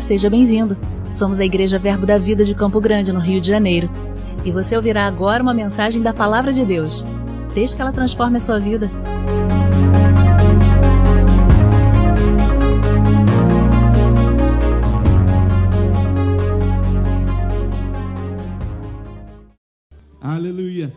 [0.00, 0.76] Seja bem-vindo.
[1.14, 3.90] Somos a Igreja Verbo da Vida de Campo Grande, no Rio de Janeiro.
[4.44, 7.04] E você ouvirá agora uma mensagem da Palavra de Deus.
[7.54, 8.90] Desde que ela transforme a sua vida.
[20.20, 20.92] Aleluia.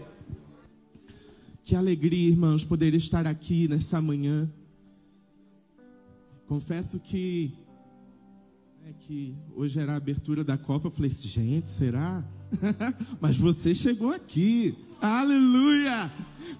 [1.63, 4.49] Que alegria, irmãos, poder estar aqui nessa manhã.
[6.47, 7.53] Confesso que
[8.93, 12.23] que hoje era a abertura da Copa, eu falei assim, gente, será?
[13.21, 14.75] Mas você chegou aqui.
[15.01, 16.11] Aleluia!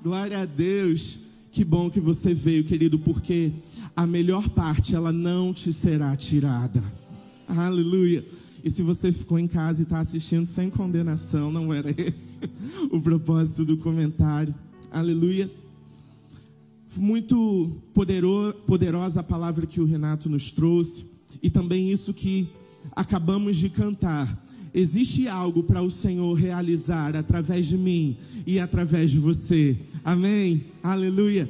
[0.04, 1.20] Glória a Deus.
[1.52, 3.52] Que bom que você veio, querido, porque
[3.96, 6.82] a melhor parte ela não te será tirada.
[7.48, 8.26] Aleluia.
[8.64, 12.40] E se você ficou em casa e está assistindo sem condenação, não era esse
[12.92, 14.54] o propósito do comentário.
[14.92, 15.50] Aleluia.
[16.96, 21.06] Muito poderoso, poderosa a palavra que o Renato nos trouxe.
[21.42, 22.50] E também isso que
[22.96, 24.46] acabamos de cantar.
[24.74, 29.78] Existe algo para o Senhor realizar através de mim e através de você.
[30.04, 30.66] Amém?
[30.84, 31.50] Aleluia.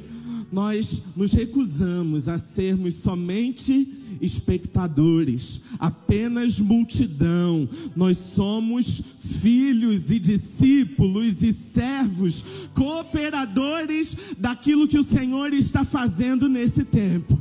[0.50, 3.88] Nós nos recusamos a sermos somente
[4.20, 7.68] espectadores, apenas multidão.
[7.94, 12.44] Nós somos filhos e discípulos e servos,
[12.74, 17.38] cooperadores daquilo que o Senhor está fazendo nesse tempo.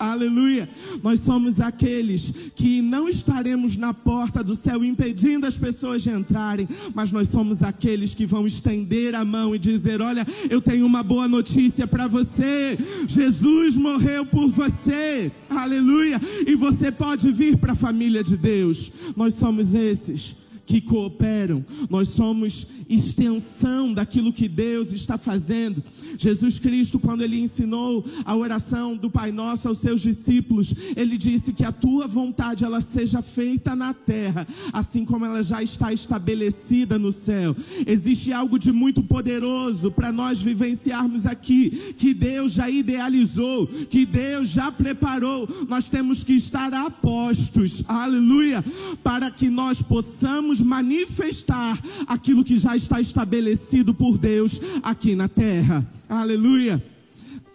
[0.00, 0.66] Aleluia.
[1.02, 6.66] Nós somos aqueles que não estaremos na porta do céu impedindo as pessoas de entrarem,
[6.94, 11.02] mas nós somos aqueles que vão estender a mão e dizer: Olha, eu tenho uma
[11.02, 12.78] boa notícia para você.
[13.06, 15.30] Jesus morreu por você.
[15.50, 16.18] Aleluia.
[16.46, 18.90] E você pode vir para a família de Deus.
[19.14, 20.34] Nós somos esses
[20.70, 25.82] que cooperam, nós somos extensão daquilo que Deus está fazendo.
[26.16, 31.52] Jesus Cristo, quando ele ensinou a oração do Pai Nosso aos seus discípulos, ele disse
[31.52, 36.98] que a tua vontade ela seja feita na terra, assim como ela já está estabelecida
[36.98, 37.56] no céu.
[37.84, 44.48] Existe algo de muito poderoso para nós vivenciarmos aqui, que Deus já idealizou, que Deus
[44.50, 45.48] já preparou.
[45.68, 48.64] Nós temos que estar apostos, aleluia,
[49.02, 55.86] para que nós possamos manifestar aquilo que já está estabelecido por Deus aqui na terra.
[56.08, 56.82] Aleluia.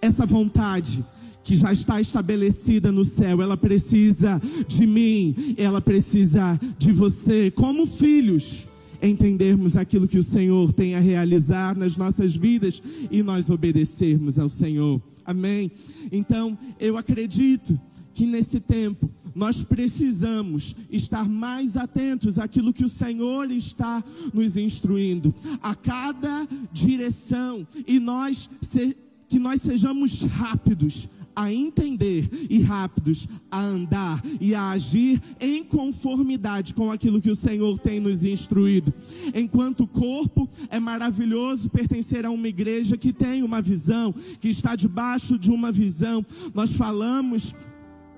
[0.01, 1.03] Essa vontade
[1.43, 7.85] que já está estabelecida no céu, ela precisa de mim, ela precisa de você, como
[7.85, 8.67] filhos,
[9.01, 14.49] entendermos aquilo que o Senhor tem a realizar nas nossas vidas e nós obedecermos ao
[14.49, 14.99] Senhor.
[15.23, 15.71] Amém?
[16.11, 17.79] Então, eu acredito
[18.13, 24.01] que nesse tempo nós precisamos estar mais atentos àquilo que o Senhor está
[24.33, 28.95] nos instruindo, a cada direção, e nós se,
[29.27, 36.73] que nós sejamos rápidos a entender e rápidos a andar e a agir em conformidade
[36.73, 38.93] com aquilo que o Senhor tem nos instruído.
[39.33, 45.37] Enquanto corpo, é maravilhoso pertencer a uma igreja que tem uma visão, que está debaixo
[45.37, 46.25] de uma visão.
[46.53, 47.53] Nós falamos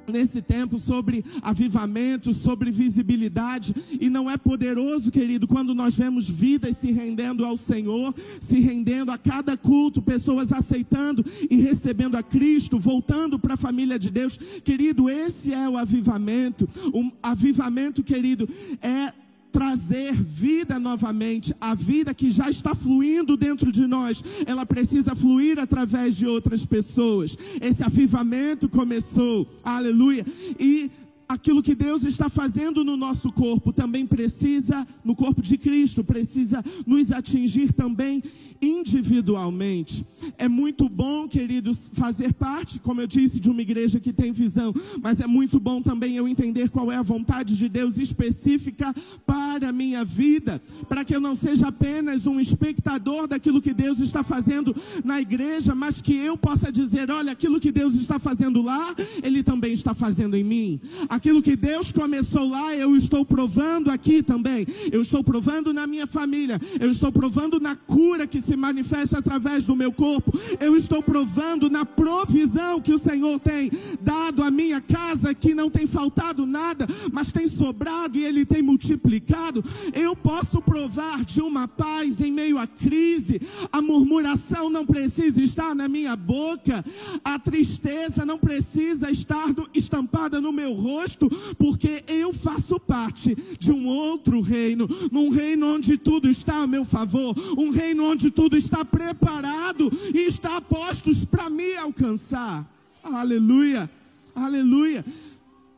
[0.08, 6.78] nesse tempo sobre avivamento, sobre visibilidade, e não é poderoso, querido, quando nós vemos vidas
[6.78, 12.80] se rendendo ao Senhor, se rendendo a cada culto, pessoas aceitando e recebendo a Cristo,
[12.80, 14.38] voltando para a família de Deus.
[14.64, 16.68] Querido, esse é o avivamento.
[16.94, 18.48] Um avivamento, querido,
[18.82, 19.12] é
[19.58, 25.58] trazer vida novamente, a vida que já está fluindo dentro de nós, ela precisa fluir
[25.58, 27.36] através de outras pessoas.
[27.60, 30.24] Esse avivamento começou, aleluia,
[30.60, 30.92] e
[31.28, 36.64] aquilo que Deus está fazendo no nosso corpo também precisa, no corpo de Cristo, precisa
[36.86, 38.24] nos atingir também
[38.62, 40.06] individualmente.
[40.38, 44.74] É muito bom, queridos, fazer parte, como eu disse, de uma igreja que tem visão,
[45.02, 48.94] mas é muito bom também eu entender qual é a vontade de Deus específica
[49.26, 54.00] para a minha vida, para que eu não seja apenas um espectador daquilo que Deus
[54.00, 58.62] está fazendo na igreja, mas que eu possa dizer: olha, aquilo que Deus está fazendo
[58.62, 60.80] lá, Ele também está fazendo em mim.
[61.18, 64.68] Aquilo que Deus começou lá, eu estou provando aqui também.
[64.92, 69.66] Eu estou provando na minha família, eu estou provando na cura que se manifesta através
[69.66, 70.32] do meu corpo.
[70.60, 75.72] Eu estou provando na provisão que o Senhor tem dado à minha casa, que não
[75.72, 79.66] tem faltado nada, mas tem sobrado e Ele tem multiplicado.
[79.96, 83.42] Eu posso provar de uma paz em meio à crise.
[83.72, 86.86] A murmuração não precisa estar na minha boca,
[87.24, 91.07] a tristeza não precisa estar estampada no meu rosto,
[91.58, 96.84] porque eu faço parte de um outro reino, num reino onde tudo está a meu
[96.86, 102.68] favor, um reino onde tudo está preparado e está a postos para me alcançar.
[103.04, 103.90] Aleluia,
[104.36, 105.06] aleluia.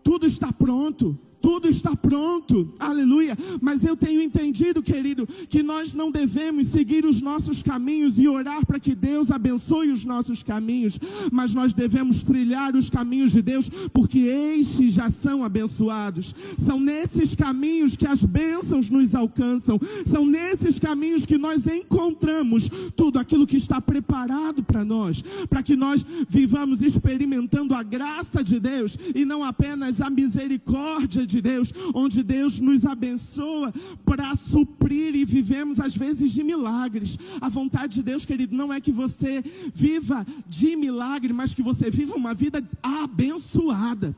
[0.03, 3.37] Tudo está pronto, tudo está pronto, aleluia.
[3.61, 8.65] Mas eu tenho entendido, querido, que nós não devemos seguir os nossos caminhos e orar
[8.65, 10.99] para que Deus abençoe os nossos caminhos,
[11.31, 16.35] mas nós devemos trilhar os caminhos de Deus, porque estes já são abençoados.
[16.63, 23.19] São nesses caminhos que as bênçãos nos alcançam, são nesses caminhos que nós encontramos tudo
[23.19, 28.97] aquilo que está preparado para nós, para que nós vivamos experimentando a graça de Deus
[29.15, 33.73] e não apenas a misericórdia de Deus, onde Deus nos abençoa
[34.05, 37.17] para suprir e vivemos às vezes de milagres.
[37.39, 39.43] A vontade de Deus, querido, não é que você
[39.73, 44.15] viva de milagre, mas que você viva uma vida abençoada.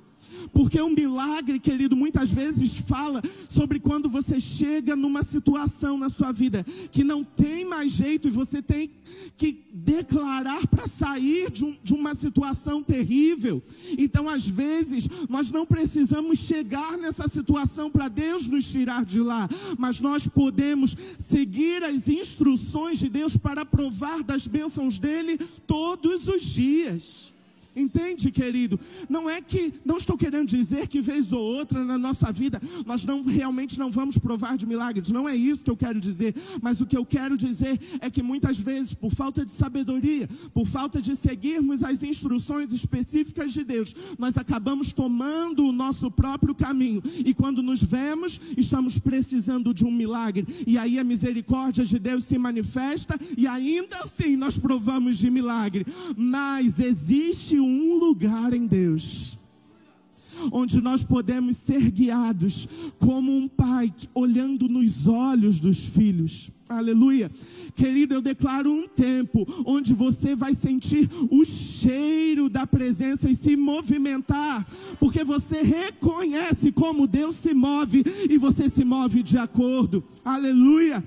[0.54, 6.32] Porque um milagre, querido, muitas vezes fala sobre quando você chega numa situação na sua
[6.32, 8.92] vida que não tem mais jeito e você tem
[9.38, 13.62] que declarar para sair de, um, de, uma situação terrível.
[13.98, 19.50] Então, às vezes, nós não precisamos chegar nessa situação para Deus nos tirar de lá,
[19.78, 26.42] mas nós podemos seguir as instruções de Deus para provar das bênçãos dele todos os
[26.42, 27.31] dias.
[27.76, 28.80] Entende, querido?
[29.10, 33.06] Não é que, não estou querendo dizer que vez ou outra na nossa vida nós
[33.06, 35.10] não realmente não vamos provar de milagres.
[35.10, 36.36] Não é isso que eu quero dizer.
[36.62, 40.68] Mas o que eu quero dizer é que muitas vezes, por falta de sabedoria, por
[40.68, 47.02] falta de seguirmos as instruções específicas de Deus, nós acabamos tomando o nosso próprio caminho.
[47.26, 50.46] E quando nos vemos, estamos precisando de um milagre.
[50.68, 55.86] E aí a misericórdia de Deus se manifesta e ainda assim nós provamos de milagre.
[56.18, 59.38] Mas existe um lugar em Deus
[60.52, 62.68] onde nós podemos ser guiados
[62.98, 66.50] como um pai olhando nos olhos dos filhos.
[66.70, 67.30] Aleluia.
[67.76, 73.58] Querido, eu declaro um tempo onde você vai sentir o cheiro da presença e se
[73.58, 74.66] movimentar,
[74.98, 80.04] porque você reconhece como Deus se move e você se move de acordo.
[80.24, 81.04] Aleluia.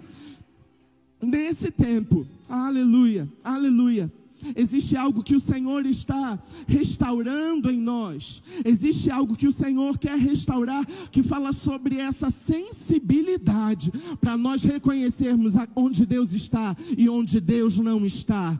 [1.22, 4.12] Nesse tempo, aleluia, aleluia
[4.56, 8.42] Existe algo que o Senhor está restaurando em nós.
[8.64, 15.54] Existe algo que o Senhor quer restaurar que fala sobre essa sensibilidade para nós reconhecermos
[15.74, 18.58] onde Deus está e onde Deus não está.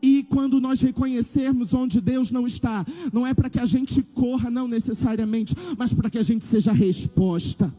[0.00, 4.50] E quando nós reconhecermos onde Deus não está, não é para que a gente corra,
[4.50, 7.74] não necessariamente, mas para que a gente seja resposta.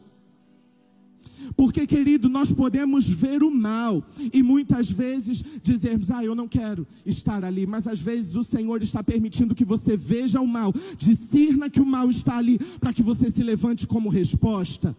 [1.56, 6.86] Porque, querido, nós podemos ver o mal e muitas vezes dizermos, ah, eu não quero
[7.04, 7.66] estar ali.
[7.66, 11.86] Mas às vezes o Senhor está permitindo que você veja o mal, discerna que o
[11.86, 14.94] mal está ali, para que você se levante como resposta.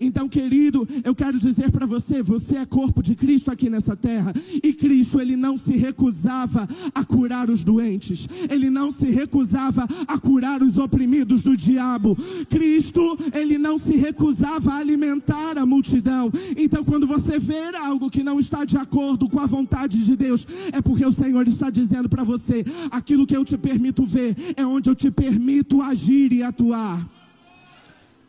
[0.00, 4.32] Então, querido, eu quero dizer para você, você é corpo de Cristo aqui nessa terra,
[4.62, 8.28] e Cristo ele não se recusava a curar os doentes.
[8.50, 12.16] Ele não se recusava a curar os oprimidos do diabo.
[12.48, 16.30] Cristo, ele não se recusava a alimentar a multidão.
[16.56, 20.46] Então, quando você ver algo que não está de acordo com a vontade de Deus,
[20.72, 24.64] é porque o Senhor está dizendo para você: aquilo que eu te permito ver é
[24.64, 27.13] onde eu te permito agir e atuar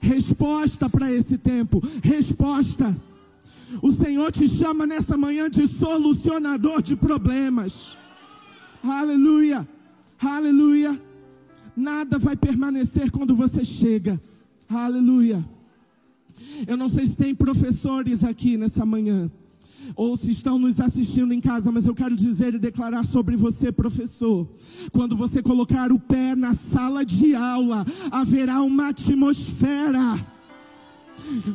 [0.05, 1.81] resposta para esse tempo.
[2.03, 2.95] Resposta.
[3.81, 7.97] O Senhor te chama nessa manhã de solucionador de problemas.
[8.83, 9.67] Aleluia.
[10.19, 11.01] Aleluia.
[11.75, 14.21] Nada vai permanecer quando você chega.
[14.69, 15.45] Aleluia.
[16.67, 19.29] Eu não sei se tem professores aqui nessa manhã
[19.95, 23.71] ou se estão nos assistindo em casa, mas eu quero dizer e declarar sobre você,
[23.71, 24.47] professor.
[24.91, 30.25] Quando você colocar o pé na sala de aula, haverá uma atmosfera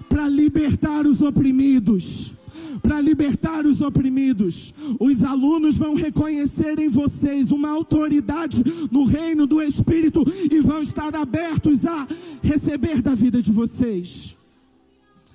[0.09, 2.35] para libertar os oprimidos.
[2.83, 9.61] Para libertar os oprimidos, os alunos vão reconhecer em vocês uma autoridade no reino do
[9.61, 12.07] Espírito e vão estar abertos a
[12.43, 14.35] receber da vida de vocês.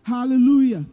[0.04, 0.86] Aleluia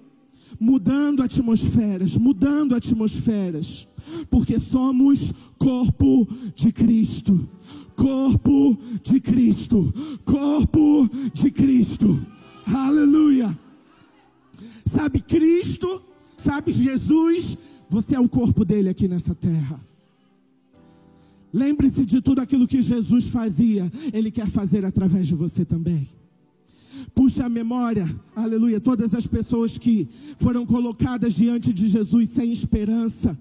[0.58, 3.86] mudando atmosferas, mudando atmosferas,
[4.30, 7.48] porque somos corpo de Cristo.
[7.94, 9.92] Corpo de Cristo,
[10.24, 12.26] corpo de Cristo,
[12.66, 13.56] aleluia.
[14.84, 16.02] Sabe Cristo,
[16.36, 17.56] sabe Jesus,
[17.88, 19.78] você é o corpo dele aqui nessa terra.
[21.52, 26.08] Lembre-se de tudo aquilo que Jesus fazia, ele quer fazer através de você também.
[27.14, 33.38] Puxa a memória, aleluia, todas as pessoas que foram colocadas diante de Jesus sem esperança,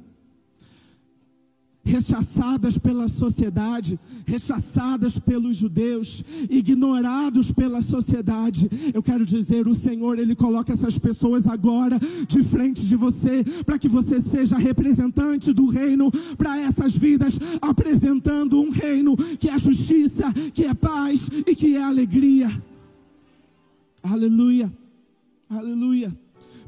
[1.84, 8.70] rechaçadas pela sociedade, rechaçadas pelos judeus, ignorados pela sociedade.
[8.94, 13.80] Eu quero dizer, o Senhor, Ele coloca essas pessoas agora de frente de você, para
[13.80, 20.32] que você seja representante do reino para essas vidas, apresentando um reino que é justiça,
[20.54, 22.52] que é paz e que é alegria.
[24.04, 24.72] Aleluia.
[25.50, 26.18] Aleluia.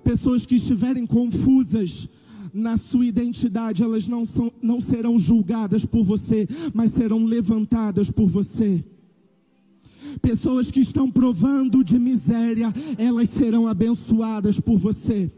[0.03, 2.09] Pessoas que estiverem confusas
[2.53, 8.27] na sua identidade, elas não, são, não serão julgadas por você, mas serão levantadas por
[8.27, 8.83] você.
[10.21, 15.31] Pessoas que estão provando de miséria, elas serão abençoadas por você.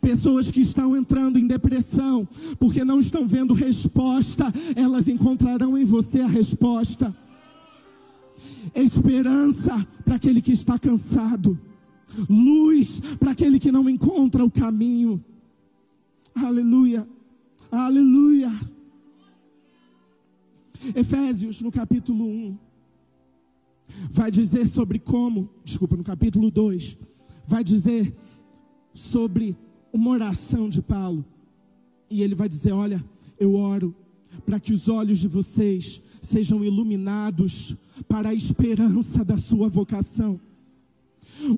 [0.00, 2.26] Pessoas que estão entrando em depressão,
[2.58, 7.14] porque não estão vendo resposta, elas encontrarão em você a resposta.
[8.74, 11.58] Esperança para aquele que está cansado,
[12.28, 15.22] luz para aquele que não encontra o caminho.
[16.34, 17.08] Aleluia,
[17.70, 18.52] aleluia.
[20.94, 22.58] Efésios, no capítulo 1,
[24.10, 26.96] vai dizer sobre como, desculpa, no capítulo 2,
[27.46, 28.14] vai dizer
[28.94, 29.56] sobre
[29.92, 31.24] uma oração de Paulo.
[32.10, 33.04] E ele vai dizer: Olha,
[33.38, 33.94] eu oro
[34.44, 37.76] para que os olhos de vocês sejam iluminados
[38.08, 40.40] para a esperança da sua vocação.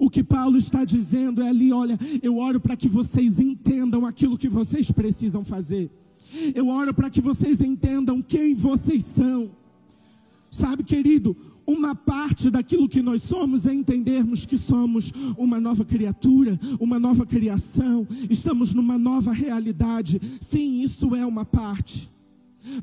[0.01, 4.39] O que Paulo está dizendo é ali: olha, eu oro para que vocês entendam aquilo
[4.39, 5.91] que vocês precisam fazer.
[6.55, 9.51] Eu oro para que vocês entendam quem vocês são.
[10.51, 16.59] Sabe, querido, uma parte daquilo que nós somos é entendermos que somos uma nova criatura,
[16.81, 20.21] uma nova criação, estamos numa nova realidade.
[20.41, 22.11] Sim, isso é uma parte.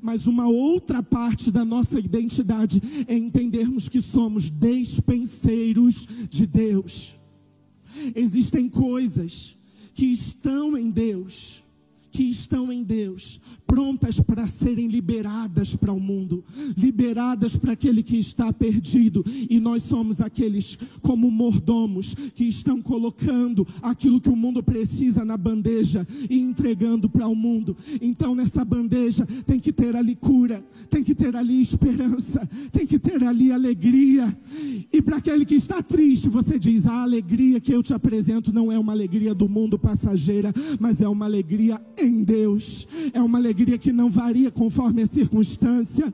[0.01, 7.15] Mas uma outra parte da nossa identidade é entendermos que somos despenseiros de Deus.
[8.15, 9.57] Existem coisas
[9.93, 11.63] que estão em Deus,
[12.15, 16.45] que estão em Deus, prontas para serem liberadas para o mundo,
[16.77, 23.67] liberadas para aquele que está perdido, e nós somos aqueles como mordomos que estão colocando
[23.81, 27.75] aquilo que o mundo precisa na bandeja e entregando para o mundo.
[28.01, 32.97] Então nessa bandeja tem que ter ali cura, tem que ter ali esperança, tem que
[32.97, 34.37] ter ali alegria.
[34.93, 38.71] E para aquele que está triste, você diz: "A alegria que eu te apresento não
[38.71, 42.87] é uma alegria do mundo passageira, mas é uma alegria em Deus.
[43.13, 46.13] É uma alegria que não varia conforme a circunstância.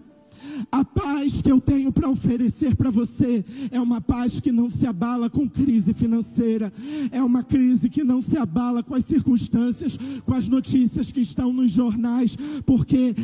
[0.72, 4.86] A paz que eu tenho para oferecer para você é uma paz que não se
[4.86, 6.72] abala com crise financeira,
[7.12, 11.54] é uma crise que não se abala com as circunstâncias, com as notícias que estão
[11.54, 13.16] nos jornais, porque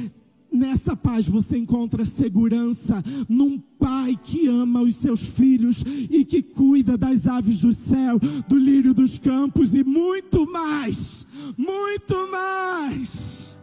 [0.52, 6.98] Nessa paz você encontra segurança num pai que ama os seus filhos e que cuida
[6.98, 11.28] das aves do céu, do lírio dos campos e muito mais,
[11.58, 13.58] muito mais.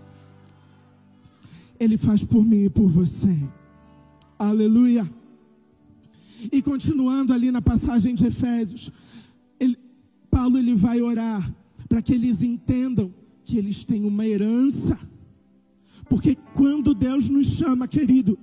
[1.80, 3.36] Ele faz por mim e por você.
[4.38, 5.10] Aleluia.
[6.52, 8.92] E continuando ali na passagem de Efésios,
[9.58, 9.76] ele,
[10.30, 11.54] Paulo ele vai orar
[11.88, 13.12] para que eles entendam
[13.44, 14.98] que eles têm uma herança.
[16.08, 18.38] Porque quando Deus nos chama, querido,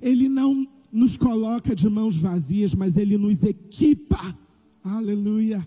[0.00, 4.36] Ele não nos coloca de mãos vazias, mas Ele nos equipa.
[4.84, 5.66] Aleluia.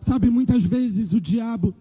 [0.00, 1.74] Sabe, muitas vezes o diabo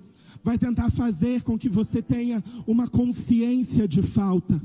[0.44, 4.62] vai tentar fazer com que você tenha uma consciência de falta.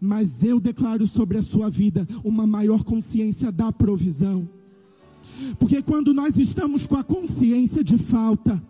[0.00, 4.48] Mas eu declaro sobre a sua vida uma maior consciência da provisão.
[5.58, 8.62] Porque quando nós estamos com a consciência de falta,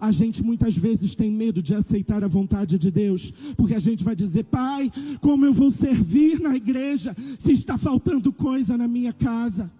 [0.00, 4.04] a gente muitas vezes tem medo de aceitar a vontade de Deus, porque a gente
[4.04, 9.12] vai dizer: Pai, como eu vou servir na igreja se está faltando coisa na minha
[9.12, 9.70] casa?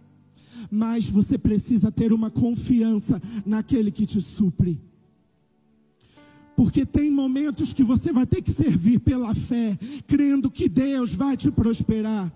[0.71, 4.79] Mas você precisa ter uma confiança naquele que te supre.
[6.57, 11.37] Porque tem momentos que você vai ter que servir pela fé, crendo que Deus vai
[11.37, 12.33] te prosperar.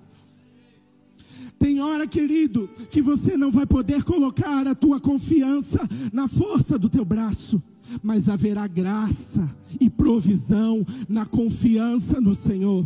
[1.62, 5.78] Tem hora, querido, que você não vai poder colocar a tua confiança
[6.12, 7.62] na força do teu braço,
[8.02, 9.48] mas haverá graça
[9.80, 12.84] e provisão na confiança no Senhor.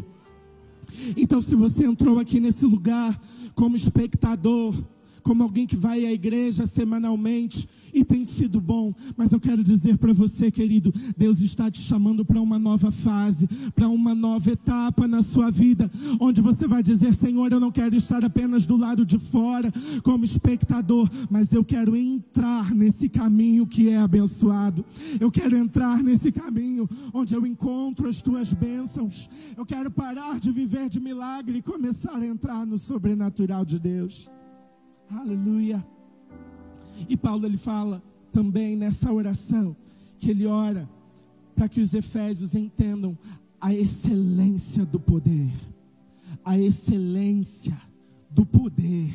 [1.17, 3.19] Então, se você entrou aqui nesse lugar
[3.55, 4.75] como espectador,
[5.23, 7.67] como alguém que vai à igreja semanalmente,
[7.97, 12.27] e tem sido bom, mas eu quero dizer para você, querido, Deus está te chamando
[12.27, 17.15] para uma nova fase, para uma nova etapa na sua vida, onde você vai dizer:
[17.15, 19.73] Senhor, eu não quero estar apenas do lado de fora
[20.03, 24.85] como espectador, mas eu quero entrar nesse caminho que é abençoado.
[25.19, 29.31] Eu quero entrar nesse caminho onde eu encontro as tuas bênçãos.
[29.57, 34.31] Eu quero parar de viver de milagre e começar a entrar no sobrenatural de Deus.
[35.11, 35.96] Aleluia.
[37.09, 39.77] E Paulo ele fala também nessa oração
[40.19, 40.89] que ele ora
[41.55, 43.17] para que os efésios entendam
[43.61, 45.51] a excelência do poder,
[46.45, 47.81] a excelência
[48.31, 49.13] do poder.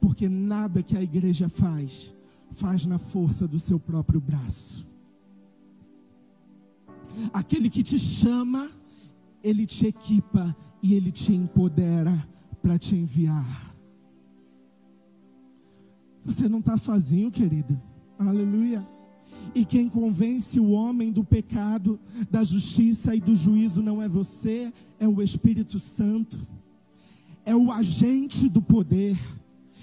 [0.00, 2.12] Porque nada que a igreja faz
[2.52, 4.86] faz na força do seu próprio braço.
[7.32, 8.70] Aquele que te chama,
[9.42, 12.28] ele te equipa e ele te empodera
[12.62, 13.69] para te enviar.
[16.24, 17.80] Você não está sozinho, querido.
[18.18, 18.86] Aleluia.
[19.54, 21.98] E quem convence o homem do pecado,
[22.30, 26.38] da justiça e do juízo não é você, é o Espírito Santo.
[27.44, 29.18] É o agente do poder.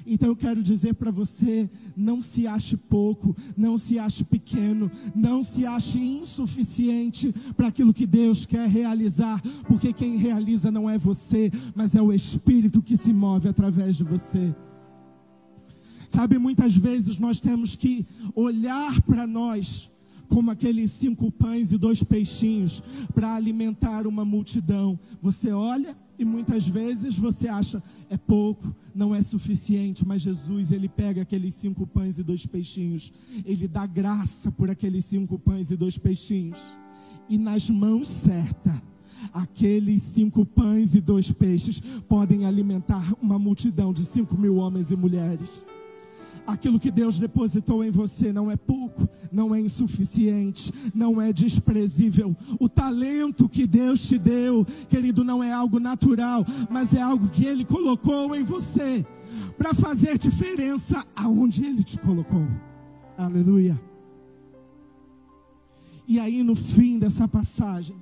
[0.05, 5.43] Então eu quero dizer para você: não se ache pouco, não se ache pequeno, não
[5.43, 11.51] se ache insuficiente para aquilo que Deus quer realizar, porque quem realiza não é você,
[11.75, 14.55] mas é o Espírito que se move através de você.
[16.07, 19.91] Sabe, muitas vezes nós temos que olhar para nós
[20.29, 22.81] como aqueles cinco pães e dois peixinhos
[23.13, 24.99] para alimentar uma multidão.
[25.21, 30.87] Você olha e muitas vezes você acha é pouco, não é suficiente, mas Jesus, ele
[30.87, 33.11] pega aqueles cinco pães e dois peixinhos,
[33.45, 36.59] ele dá graça por aqueles cinco pães e dois peixinhos.
[37.29, 38.81] E nas mãos certas,
[39.33, 44.95] aqueles cinco pães e dois peixes podem alimentar uma multidão de cinco mil homens e
[44.95, 45.65] mulheres.
[46.47, 52.33] Aquilo que Deus depositou em você não é pouco, não é insuficiente, não é desprezível.
[52.57, 57.45] O talento que Deus te deu, querido, não é algo natural, mas é algo que
[57.45, 59.05] Ele colocou em você
[59.57, 62.47] para fazer diferença aonde Ele te colocou.
[63.17, 63.77] Aleluia.
[66.07, 68.01] E aí, no fim dessa passagem,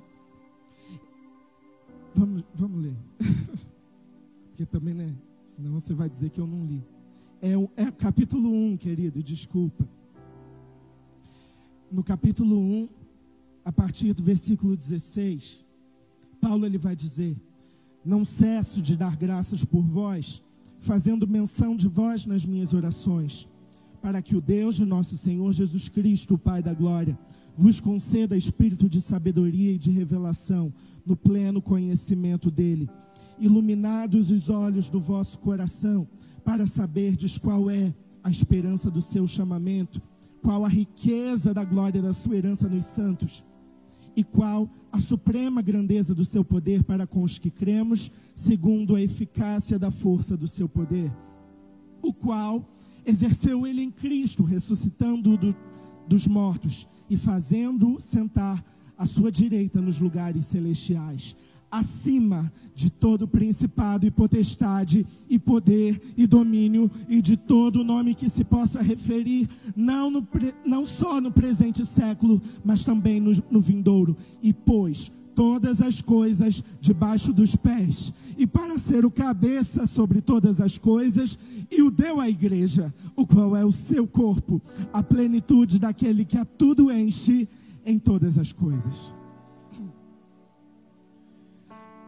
[2.14, 2.96] vamos, vamos ler.
[4.46, 5.12] Porque também, né?
[5.48, 6.84] Senão você vai dizer que eu não li.
[7.46, 9.88] É, é capítulo 1, querido, desculpa.
[11.92, 12.88] No capítulo 1,
[13.64, 15.64] a partir do versículo 16,
[16.40, 17.36] Paulo ele vai dizer:
[18.04, 20.42] Não cesso de dar graças por vós,
[20.80, 23.46] fazendo menção de vós nas minhas orações,
[24.02, 27.16] para que o Deus de nosso Senhor Jesus Cristo, o Pai da glória,
[27.56, 30.74] vos conceda espírito de sabedoria e de revelação
[31.06, 32.90] no pleno conhecimento dele,
[33.38, 36.08] iluminados os olhos do vosso coração
[36.46, 40.00] para saberdes qual é a esperança do seu chamamento,
[40.40, 43.44] qual a riqueza da glória da sua herança nos santos,
[44.14, 49.02] e qual a suprema grandeza do seu poder para com os que cremos, segundo a
[49.02, 51.12] eficácia da força do seu poder,
[52.00, 52.64] o qual
[53.04, 55.54] exerceu ele em Cristo, ressuscitando do,
[56.06, 58.64] dos mortos e fazendo sentar
[58.96, 61.36] à sua direita nos lugares celestiais
[61.78, 68.28] acima de todo principado e potestade e poder e domínio e de todo nome que
[68.28, 70.28] se possa referir, não, no,
[70.64, 74.14] não só no presente século, mas também no, no vindouro.
[74.42, 80.62] E pôs todas as coisas debaixo dos pés, e para ser o cabeça sobre todas
[80.62, 81.38] as coisas,
[81.70, 84.62] e o deu à igreja, o qual é o seu corpo,
[84.92, 87.46] a plenitude daquele que a tudo enche
[87.84, 89.15] em todas as coisas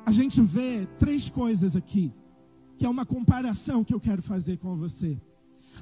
[0.08, 2.10] a gente vê três coisas aqui,
[2.78, 5.20] que é uma comparação que eu quero fazer com você.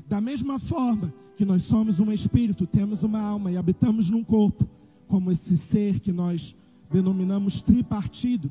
[0.09, 4.69] Da mesma forma que nós somos um espírito, temos uma alma e habitamos num corpo,
[5.07, 6.57] como esse ser que nós
[6.91, 8.51] denominamos tripartido.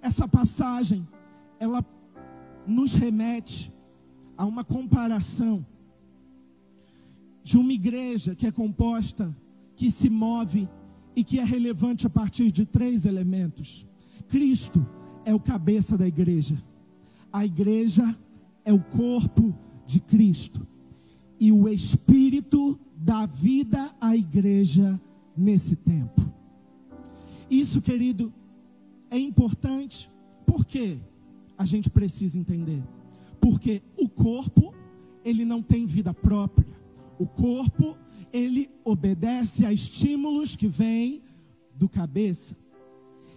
[0.00, 1.06] Essa passagem,
[1.58, 1.84] ela
[2.66, 3.70] nos remete
[4.38, 5.66] a uma comparação
[7.44, 9.36] de uma igreja que é composta,
[9.76, 10.66] que se move
[11.14, 13.86] e que é relevante a partir de três elementos:
[14.26, 14.86] Cristo,
[15.24, 16.62] é o cabeça da igreja.
[17.32, 18.16] A igreja
[18.64, 19.54] é o corpo
[19.86, 20.66] de Cristo.
[21.38, 25.00] E o Espírito dá vida à igreja
[25.36, 26.20] nesse tempo.
[27.50, 28.32] Isso, querido,
[29.10, 30.10] é importante
[30.46, 31.00] porque
[31.56, 32.82] a gente precisa entender.
[33.40, 34.74] Porque o corpo,
[35.24, 36.68] ele não tem vida própria.
[37.18, 37.96] O corpo,
[38.32, 41.22] ele obedece a estímulos que vêm
[41.74, 42.56] do cabeça.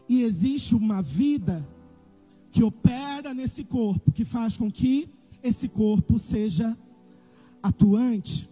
[0.07, 1.67] E existe uma vida
[2.51, 5.09] que opera nesse corpo, que faz com que
[5.41, 6.77] esse corpo seja
[7.61, 8.49] atuante.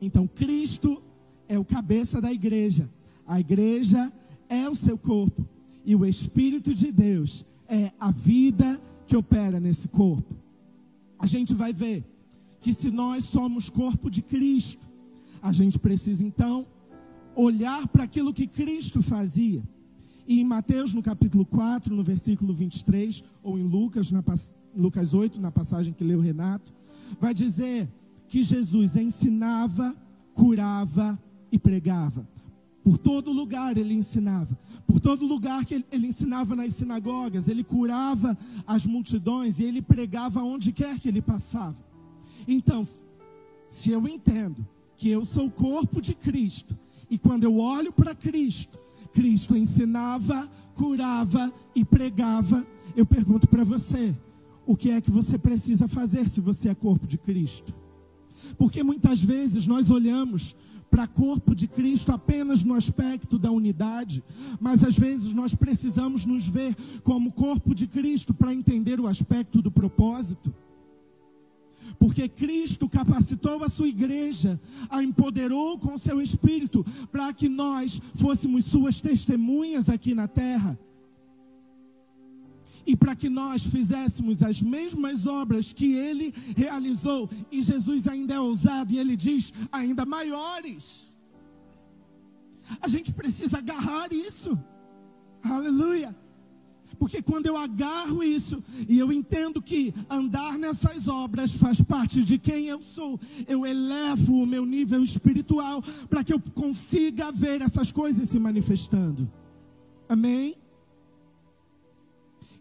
[0.00, 1.02] Então, Cristo
[1.48, 2.90] é o cabeça da igreja,
[3.26, 4.12] a igreja
[4.48, 5.46] é o seu corpo,
[5.84, 10.34] e o Espírito de Deus é a vida que opera nesse corpo.
[11.18, 12.04] A gente vai ver
[12.60, 14.86] que se nós somos corpo de Cristo,
[15.42, 16.66] a gente precisa então
[17.34, 19.62] olhar para aquilo que Cristo fazia.
[20.30, 24.22] E em Mateus, no capítulo 4, no versículo 23, ou em Lucas, na,
[24.76, 26.72] Lucas 8, na passagem que leu Renato,
[27.18, 27.90] vai dizer
[28.28, 29.92] que Jesus ensinava,
[30.32, 32.28] curava e pregava.
[32.84, 34.56] Por todo lugar ele ensinava.
[34.86, 39.82] Por todo lugar que ele, ele, ensinava nas sinagogas, ele curava as multidões e ele
[39.82, 41.76] pregava onde quer que ele passava.
[42.46, 42.84] Então,
[43.68, 44.64] se eu entendo
[44.96, 46.78] que eu sou o corpo de Cristo,
[47.10, 48.79] e quando eu olho para Cristo,
[49.12, 52.66] Cristo ensinava, curava e pregava.
[52.96, 54.16] Eu pergunto para você:
[54.66, 57.74] o que é que você precisa fazer se você é corpo de Cristo?
[58.56, 60.54] Porque muitas vezes nós olhamos
[60.90, 64.24] para corpo de Cristo apenas no aspecto da unidade,
[64.58, 69.62] mas às vezes nós precisamos nos ver como corpo de Cristo para entender o aspecto
[69.62, 70.52] do propósito.
[71.98, 78.64] Porque Cristo capacitou a sua igreja, a empoderou com seu espírito para que nós fôssemos
[78.66, 80.78] suas testemunhas aqui na terra
[82.86, 88.40] e para que nós fizéssemos as mesmas obras que ele realizou, e Jesus ainda é
[88.40, 91.12] ousado e ele diz: ainda maiores.
[92.80, 94.58] A gente precisa agarrar isso,
[95.42, 96.16] aleluia.
[97.00, 102.36] Porque quando eu agarro isso e eu entendo que andar nessas obras faz parte de
[102.36, 107.90] quem eu sou, eu elevo o meu nível espiritual para que eu consiga ver essas
[107.90, 109.26] coisas se manifestando.
[110.06, 110.54] Amém?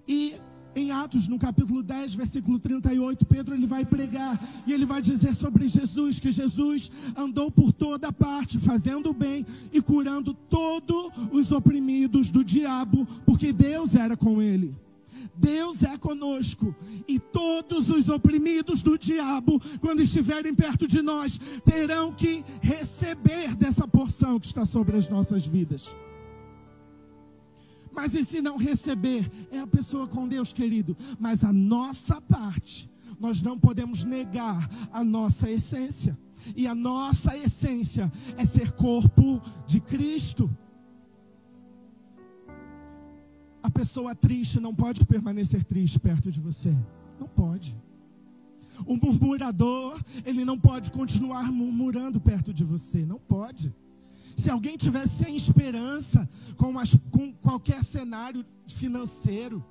[0.08, 0.36] E
[0.75, 5.36] em Atos, no capítulo 10, versículo 38, Pedro ele vai pregar e ele vai dizer
[5.36, 11.51] sobre Jesus que Jesus andou por toda parte, fazendo o bem e curando todos os
[11.51, 14.75] oprimidos do diabo, porque Deus era com ele.
[15.36, 16.75] Deus é conosco
[17.08, 23.88] e todos os oprimidos do diabo, quando estiverem perto de nós, terão que receber dessa
[23.88, 25.89] porção que está sobre as nossas vidas.
[27.99, 29.29] Mas e se não receber?
[29.51, 30.95] É a pessoa com Deus, querido.
[31.19, 36.17] Mas a nossa parte, nós não podemos negar a nossa essência.
[36.55, 40.49] E a nossa essência é ser corpo de Cristo.
[43.62, 46.73] A pessoa triste não pode permanecer triste perto de você.
[47.19, 47.75] Não pode.
[48.85, 53.05] O murmurador, ele não pode continuar murmurando perto de você.
[53.05, 53.75] Não pode.
[54.39, 59.62] Se alguém tiver sem esperança com, as, com qualquer cenário financeiro,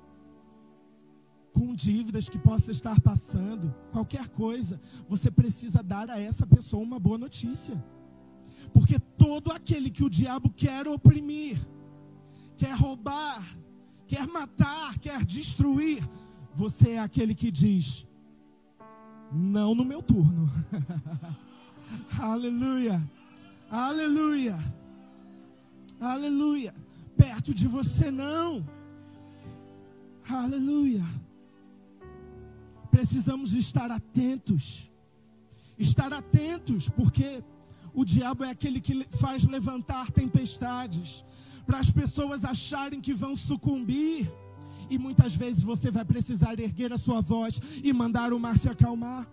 [1.51, 6.99] com dívidas que possa estar passando, qualquer coisa, você precisa dar a essa pessoa uma
[6.99, 7.83] boa notícia.
[8.71, 11.59] Porque todo aquele que o diabo quer oprimir,
[12.55, 13.57] quer roubar,
[14.05, 16.07] quer matar, quer destruir,
[16.53, 18.05] você é aquele que diz:
[19.33, 20.47] não no meu turno.
[22.21, 23.03] Aleluia.
[23.69, 24.57] Aleluia.
[25.99, 26.73] Aleluia.
[27.15, 28.67] Perto de você não.
[30.27, 31.05] Aleluia.
[32.89, 34.89] Precisamos estar atentos.
[35.77, 37.43] Estar atentos, porque
[37.93, 41.23] o diabo é aquele que faz levantar tempestades
[41.65, 44.31] para as pessoas acharem que vão sucumbir.
[44.89, 48.67] E muitas vezes você vai precisar erguer a sua voz e mandar o mar se
[48.67, 49.27] acalmar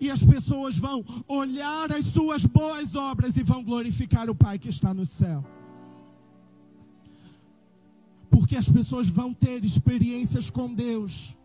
[0.00, 4.68] e as pessoas vão olhar as suas boas obras e vão glorificar o Pai que
[4.68, 5.44] está no céu.
[8.30, 11.36] Porque as pessoas vão ter experiências com Deus.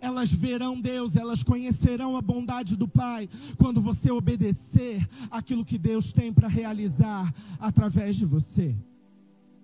[0.00, 6.12] Elas verão Deus, elas conhecerão a bondade do Pai quando você obedecer aquilo que Deus
[6.12, 8.76] tem para realizar através de você.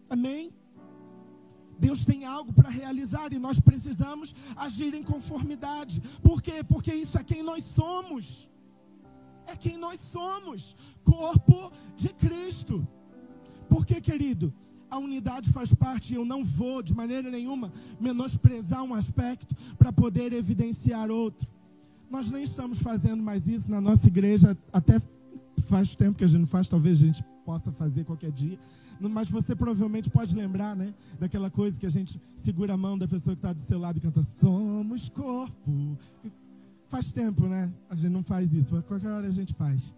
[0.09, 0.50] Amém?
[1.79, 6.01] Deus tem algo para realizar e nós precisamos agir em conformidade.
[6.23, 6.63] Por quê?
[6.67, 8.49] Porque isso é quem nós somos.
[9.47, 12.87] É quem nós somos, corpo de Cristo.
[13.69, 14.53] Por quê, querido?
[14.91, 20.33] A unidade faz parte, eu não vou de maneira nenhuma menosprezar um aspecto para poder
[20.33, 21.49] evidenciar outro.
[22.11, 25.01] Nós nem estamos fazendo mais isso na nossa igreja, até
[25.69, 28.59] faz tempo que a gente não faz, talvez a gente possa fazer qualquer dia.
[29.00, 30.94] Mas você provavelmente pode lembrar, né?
[31.18, 33.98] Daquela coisa que a gente segura a mão da pessoa que está do seu lado
[33.98, 35.98] e canta Somos corpo.
[36.88, 37.72] Faz tempo, né?
[37.90, 39.94] A gente não faz isso, mas qualquer hora a gente faz.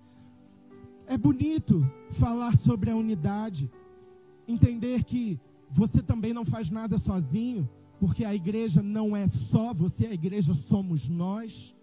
[1.06, 3.70] É bonito falar sobre a unidade,
[4.48, 5.38] entender que
[5.70, 7.68] você também não faz nada sozinho,
[8.00, 11.74] porque a igreja não é só você, a igreja somos nós.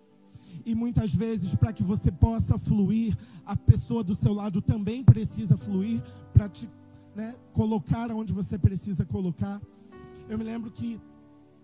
[0.66, 5.58] E muitas vezes, para que você possa fluir, a pessoa do seu lado também precisa
[5.58, 6.02] fluir
[6.34, 6.70] para te
[7.16, 9.62] né, colocar onde você precisa colocar.
[10.28, 11.00] Eu me lembro que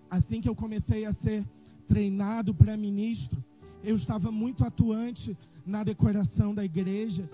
[0.10, 1.46] assim que eu comecei a ser
[1.88, 3.44] treinado para ministro,
[3.84, 7.30] eu estava muito atuante na decoração da igreja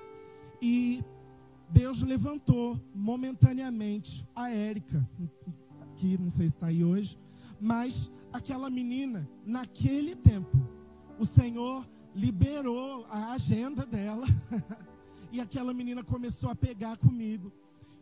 [0.61, 1.03] e
[1.69, 5.07] Deus levantou momentaneamente a Érica,
[5.97, 7.17] que não sei se está aí hoje,
[7.59, 10.57] mas aquela menina, naquele tempo,
[11.17, 14.25] o Senhor liberou a agenda dela
[15.31, 17.51] e aquela menina começou a pegar comigo.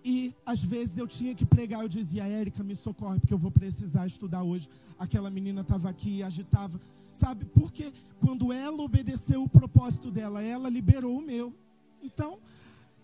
[0.03, 3.51] E às vezes eu tinha que pregar, eu dizia, Érica, me socorre, porque eu vou
[3.51, 4.69] precisar estudar hoje.
[4.99, 6.79] Aquela menina estava aqui e agitava.
[7.13, 11.53] Sabe, porque quando ela obedeceu o propósito dela, ela liberou o meu.
[12.01, 12.39] Então,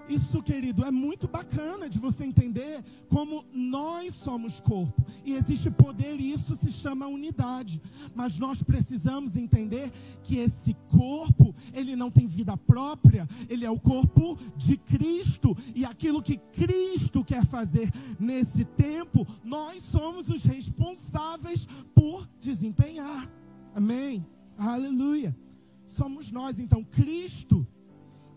[0.10, 5.06] isso, querido, é muito bacana de você entender como nós somos corpo.
[5.24, 7.80] E existe poder e isso se chama unidade.
[8.16, 9.92] Mas nós precisamos entender
[10.24, 15.56] que esse corpo, ele não tem vida própria, ele é o corpo de Cristo.
[15.76, 23.32] E aquilo que Cristo quer fazer nesse tempo, nós somos os responsáveis por desempenhar.
[23.76, 24.26] Amém?
[24.58, 25.38] Aleluia.
[25.86, 27.68] Somos nós, então, Cristo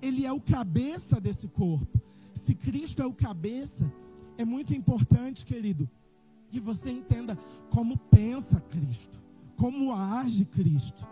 [0.03, 2.03] ele é o cabeça desse corpo.
[2.35, 3.91] Se Cristo é o cabeça,
[4.37, 5.89] é muito importante, querido,
[6.51, 7.39] que você entenda
[7.71, 9.19] como pensa Cristo,
[9.57, 11.07] como age Cristo,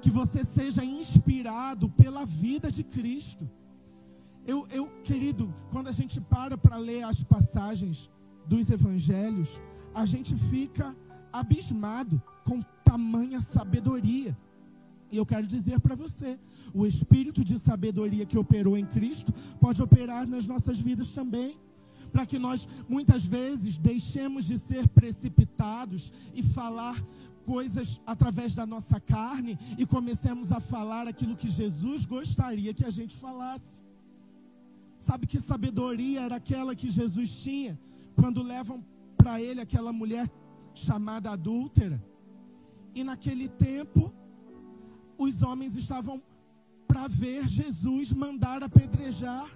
[0.00, 3.50] que você seja inspirado pela vida de Cristo.
[4.46, 8.08] Eu, eu querido, quando a gente para para ler as passagens
[8.46, 9.60] dos evangelhos,
[9.92, 10.96] a gente fica
[11.32, 14.36] abismado com tamanha sabedoria.
[15.10, 16.38] E eu quero dizer para você:
[16.74, 21.58] o espírito de sabedoria que operou em Cristo pode operar nas nossas vidas também.
[22.12, 26.96] Para que nós muitas vezes deixemos de ser precipitados e falar
[27.44, 32.90] coisas através da nossa carne e comecemos a falar aquilo que Jesus gostaria que a
[32.90, 33.82] gente falasse.
[34.98, 37.78] Sabe que sabedoria era aquela que Jesus tinha
[38.16, 38.84] quando levam
[39.16, 40.28] para ele aquela mulher
[40.74, 42.02] chamada adúltera?
[42.94, 44.12] E naquele tempo,
[45.18, 46.22] os homens estavam
[46.86, 49.48] para ver Jesus mandar apedrejar.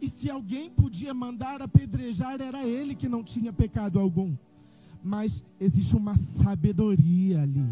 [0.00, 4.36] E se alguém podia mandar apedrejar, era ele que não tinha pecado algum.
[5.02, 7.66] Mas existe uma sabedoria ali.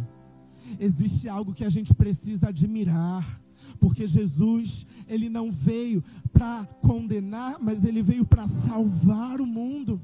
[0.79, 3.41] Existe algo que a gente precisa admirar.
[3.81, 10.01] Porque Jesus, ele não veio para condenar, mas ele veio para salvar o mundo.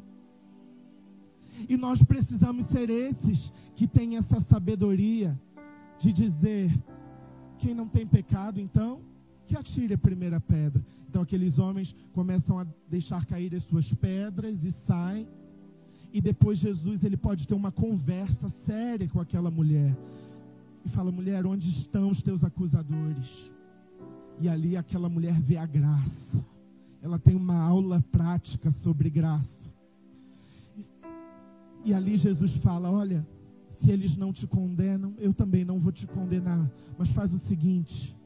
[1.68, 5.38] E nós precisamos ser esses que têm essa sabedoria
[5.98, 6.70] de dizer:
[7.58, 9.02] quem não tem pecado, então,
[9.46, 10.84] que atire a primeira pedra.
[11.08, 15.26] Então aqueles homens começam a deixar cair as suas pedras e saem.
[16.12, 19.96] E depois Jesus ele pode ter uma conversa séria com aquela mulher.
[20.84, 23.50] E fala: mulher, onde estão os teus acusadores?
[24.40, 26.44] E ali aquela mulher vê a graça.
[27.02, 29.70] Ela tem uma aula prática sobre graça.
[31.84, 33.26] E ali Jesus fala: olha,
[33.78, 36.68] se eles não te condenam, eu também não vou te condenar.
[36.98, 38.16] Mas faz o seguinte,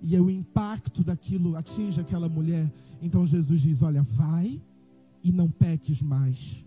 [0.00, 2.72] e o impacto daquilo atinge aquela mulher.
[3.02, 4.62] Então Jesus diz: Olha, vai
[5.22, 6.64] e não peques mais.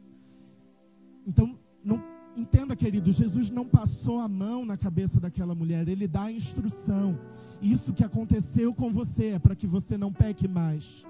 [1.26, 2.04] Então, não,
[2.36, 7.18] entenda, querido, Jesus não passou a mão na cabeça daquela mulher, ele dá a instrução.
[7.62, 11.06] Isso que aconteceu com você é para que você não peque mais.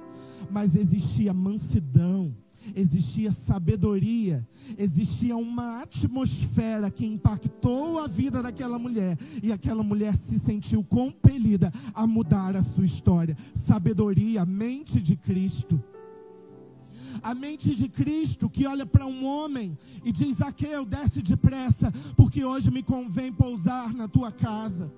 [0.52, 2.32] Mas existia mansidão,
[2.76, 4.48] existia sabedoria,
[4.78, 11.72] existia uma atmosfera que impactou a vida daquela mulher, e aquela mulher se sentiu compelida
[11.94, 13.38] a mudar a sua história.
[13.68, 15.82] Sabedoria, mente de Cristo.
[17.22, 22.44] A mente de Cristo que olha para um homem e diz: Zaqueu, desce depressa, porque
[22.44, 24.92] hoje me convém pousar na tua casa.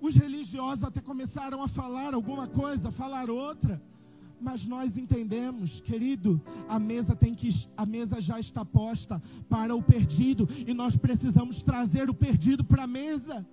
[0.00, 3.80] Os religiosos até começaram a falar alguma coisa, falar outra.
[4.40, 9.82] Mas nós entendemos, querido, a mesa tem que a mesa já está posta para o
[9.82, 13.46] perdido e nós precisamos trazer o perdido para a mesa.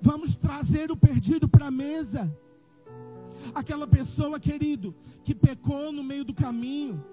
[0.00, 2.36] Vamos trazer o perdido para a mesa.
[3.54, 4.94] Aquela pessoa, querido,
[5.24, 7.04] que pecou no meio do caminho,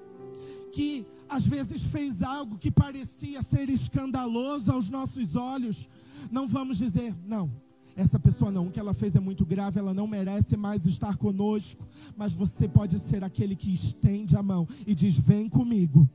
[0.72, 5.90] que às vezes fez algo que parecia ser escandaloso aos nossos olhos,
[6.32, 7.52] não vamos dizer, não,
[8.00, 11.18] essa pessoa não, o que ela fez é muito grave, ela não merece mais estar
[11.18, 11.86] conosco.
[12.16, 16.10] Mas você pode ser aquele que estende a mão e diz: Vem comigo,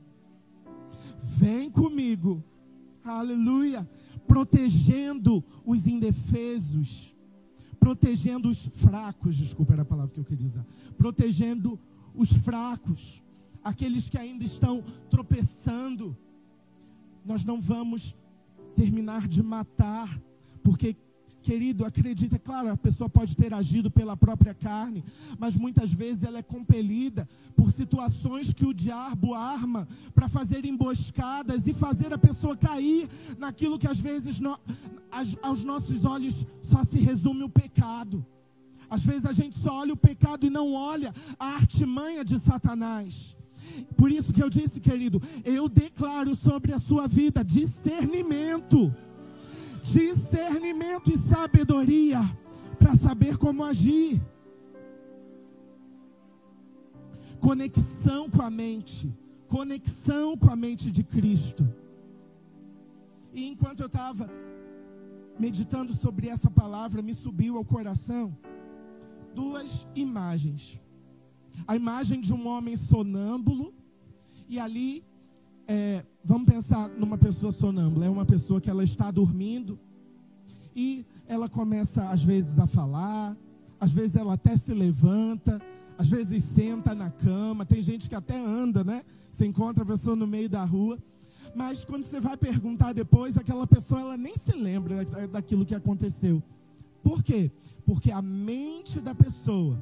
[1.21, 2.43] vem comigo,
[3.03, 3.87] aleluia,
[4.27, 7.15] protegendo os indefesos,
[7.79, 10.65] protegendo os fracos, desculpa, era a palavra que eu queria usar,
[10.97, 11.79] protegendo
[12.15, 13.23] os fracos,
[13.63, 16.17] aqueles que ainda estão tropeçando.
[17.23, 18.17] Nós não vamos
[18.75, 20.19] terminar de matar,
[20.63, 20.95] porque
[21.45, 25.03] Querido, acredita, é claro, a pessoa pode ter agido pela própria carne,
[25.37, 31.67] mas muitas vezes ela é compelida por situações que o diabo arma para fazer emboscadas
[31.67, 34.59] e fazer a pessoa cair naquilo que às vezes no,
[35.43, 38.25] aos nossos olhos só se resume o pecado.
[38.89, 43.37] Às vezes a gente só olha o pecado e não olha a artimanha de Satanás.
[43.95, 48.91] Por isso que eu disse, querido, eu declaro sobre a sua vida discernimento
[49.85, 52.19] discernimento e sabedoria
[52.79, 54.21] para saber como agir.
[57.39, 59.13] Conexão com a mente,
[59.47, 61.63] conexão com a mente de Cristo.
[63.31, 64.29] E enquanto eu estava
[65.37, 68.35] meditando sobre essa palavra, me subiu ao coração
[69.35, 70.81] duas imagens.
[71.67, 73.73] A imagem de um homem sonâmbulo,
[74.47, 75.03] e ali,
[75.67, 79.79] é, vamos pensar numa pessoa sonâmbula, é uma pessoa que ela está dormindo,
[80.75, 83.35] e ela começa às vezes a falar,
[83.79, 85.61] às vezes ela até se levanta,
[85.97, 89.03] às vezes senta na cama, tem gente que até anda, né?
[89.31, 90.97] Você encontra a pessoa no meio da rua,
[91.55, 96.41] mas quando você vai perguntar depois, aquela pessoa ela nem se lembra daquilo que aconteceu.
[97.03, 97.51] Por quê?
[97.85, 99.81] Porque a mente da pessoa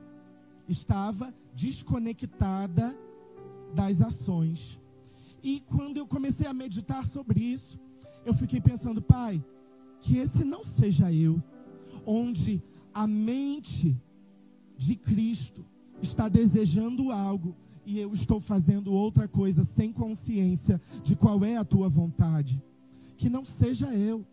[0.68, 2.96] estava desconectada
[3.74, 4.80] das ações.
[5.44, 7.78] E quando eu comecei a meditar sobre isso,
[8.26, 9.44] eu fiquei pensando, pai,
[10.00, 11.44] que esse não seja eu,
[12.06, 14.00] onde a mente
[14.78, 15.66] de Cristo
[16.02, 21.66] está desejando algo e eu estou fazendo outra coisa sem consciência de qual é a
[21.66, 22.64] tua vontade.
[23.18, 24.26] Que não seja eu.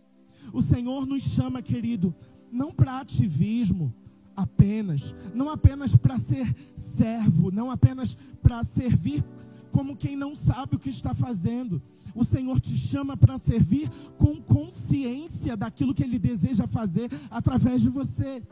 [0.52, 2.14] O Senhor nos chama, querido,
[2.52, 3.92] não para ativismo
[4.36, 6.54] apenas, não apenas para ser
[6.96, 9.24] servo, não apenas para servir
[9.70, 11.82] como quem não sabe o que está fazendo.
[12.14, 17.88] O Senhor te chama para servir com consciência daquilo que Ele deseja fazer através de
[17.88, 18.42] você.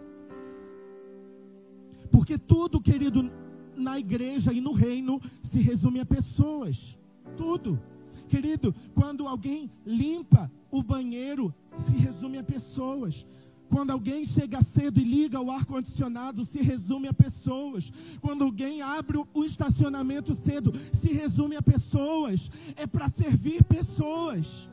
[2.10, 3.30] Porque tudo, querido,
[3.76, 6.98] na igreja e no reino se resume a pessoas.
[7.36, 7.80] Tudo.
[8.28, 13.26] Querido, quando alguém limpa o banheiro, se resume a pessoas.
[13.68, 17.92] Quando alguém chega cedo e liga o ar-condicionado, se resume a pessoas.
[18.20, 22.50] Quando alguém abre o estacionamento cedo, se resume a pessoas.
[22.76, 24.68] É para servir pessoas.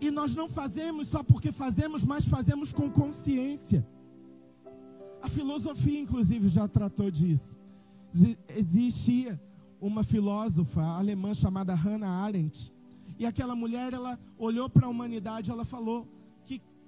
[0.00, 3.86] E nós não fazemos só porque fazemos, mas fazemos com consciência.
[5.22, 7.56] A filosofia, inclusive, já tratou disso.
[8.48, 9.40] Existia
[9.80, 12.72] uma filósofa alemã chamada Hannah Arendt.
[13.18, 16.06] E aquela mulher, ela olhou para a humanidade, ela falou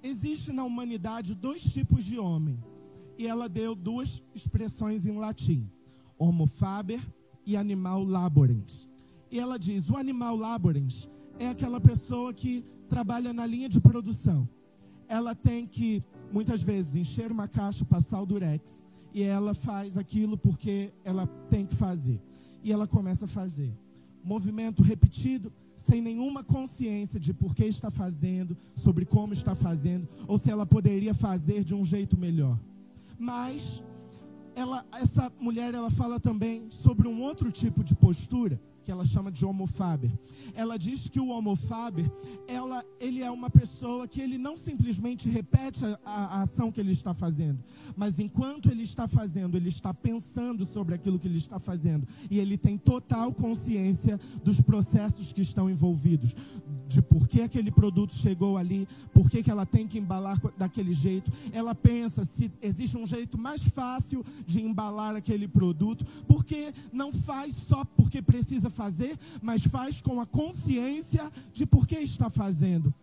[0.03, 2.59] existe na humanidade dois tipos de homem.
[3.17, 5.69] E ela deu duas expressões em latim:
[6.17, 7.01] homo faber
[7.45, 8.87] e animal laborens.
[9.31, 14.47] E ela diz: o animal laborens é aquela pessoa que trabalha na linha de produção.
[15.07, 20.37] Ela tem que muitas vezes encher uma caixa, passar o durex, e ela faz aquilo
[20.37, 22.21] porque ela tem que fazer.
[22.63, 23.75] E ela começa a fazer.
[24.23, 30.37] Movimento repetido, sem nenhuma consciência de por que está fazendo, sobre como está fazendo, ou
[30.37, 32.59] se ela poderia fazer de um jeito melhor.
[33.17, 33.81] Mas
[34.55, 39.31] ela, essa mulher ela fala também sobre um outro tipo de postura que ela chama
[39.31, 40.11] de homofaber.
[40.55, 42.11] Ela diz que o homofaber,
[42.47, 46.91] ela, ele é uma pessoa que ele não simplesmente repete a, a, ação que ele
[46.91, 47.63] está fazendo,
[47.95, 52.39] mas enquanto ele está fazendo, ele está pensando sobre aquilo que ele está fazendo e
[52.39, 56.35] ele tem total consciência dos processos que estão envolvidos,
[56.87, 60.93] de por que aquele produto chegou ali, por que, que ela tem que embalar daquele
[60.93, 61.31] jeito.
[61.53, 67.53] Ela pensa se existe um jeito mais fácil de embalar aquele produto, porque não faz
[67.53, 72.93] só porque precisa fazer, mas faz com a consciência de por que está fazendo.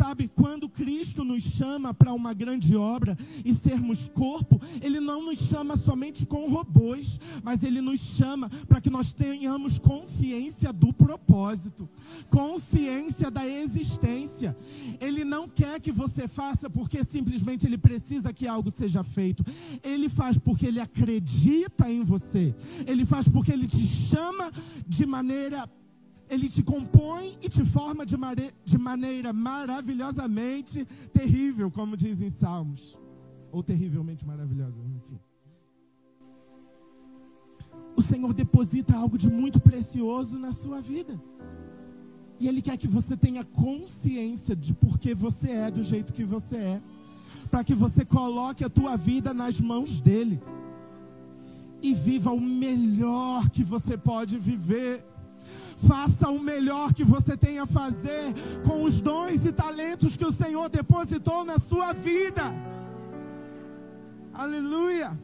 [0.00, 5.38] Sabe, quando Cristo nos chama para uma grande obra e sermos corpo, Ele não nos
[5.40, 11.86] chama somente com robôs, mas Ele nos chama para que nós tenhamos consciência do propósito,
[12.30, 14.56] consciência da existência.
[15.02, 19.44] Ele não quer que você faça porque simplesmente Ele precisa que algo seja feito.
[19.82, 22.54] Ele faz porque Ele acredita em você.
[22.86, 24.50] Ele faz porque Ele te chama
[24.88, 25.68] de maneira
[26.30, 28.16] ele te compõe e te forma de,
[28.64, 32.96] de maneira maravilhosamente terrível, como dizem Salmos.
[33.50, 35.18] Ou terrivelmente maravilhosa, enfim.
[37.96, 41.20] O Senhor deposita algo de muito precioso na sua vida.
[42.38, 46.24] E Ele quer que você tenha consciência de por que você é do jeito que
[46.24, 46.82] você é.
[47.50, 50.40] Para que você coloque a tua vida nas mãos dEle.
[51.82, 55.09] E viva o melhor que você pode viver.
[55.86, 58.34] Faça o melhor que você tem a fazer
[58.66, 62.54] com os dons e talentos que o Senhor depositou na sua vida.
[64.34, 65.18] Aleluia.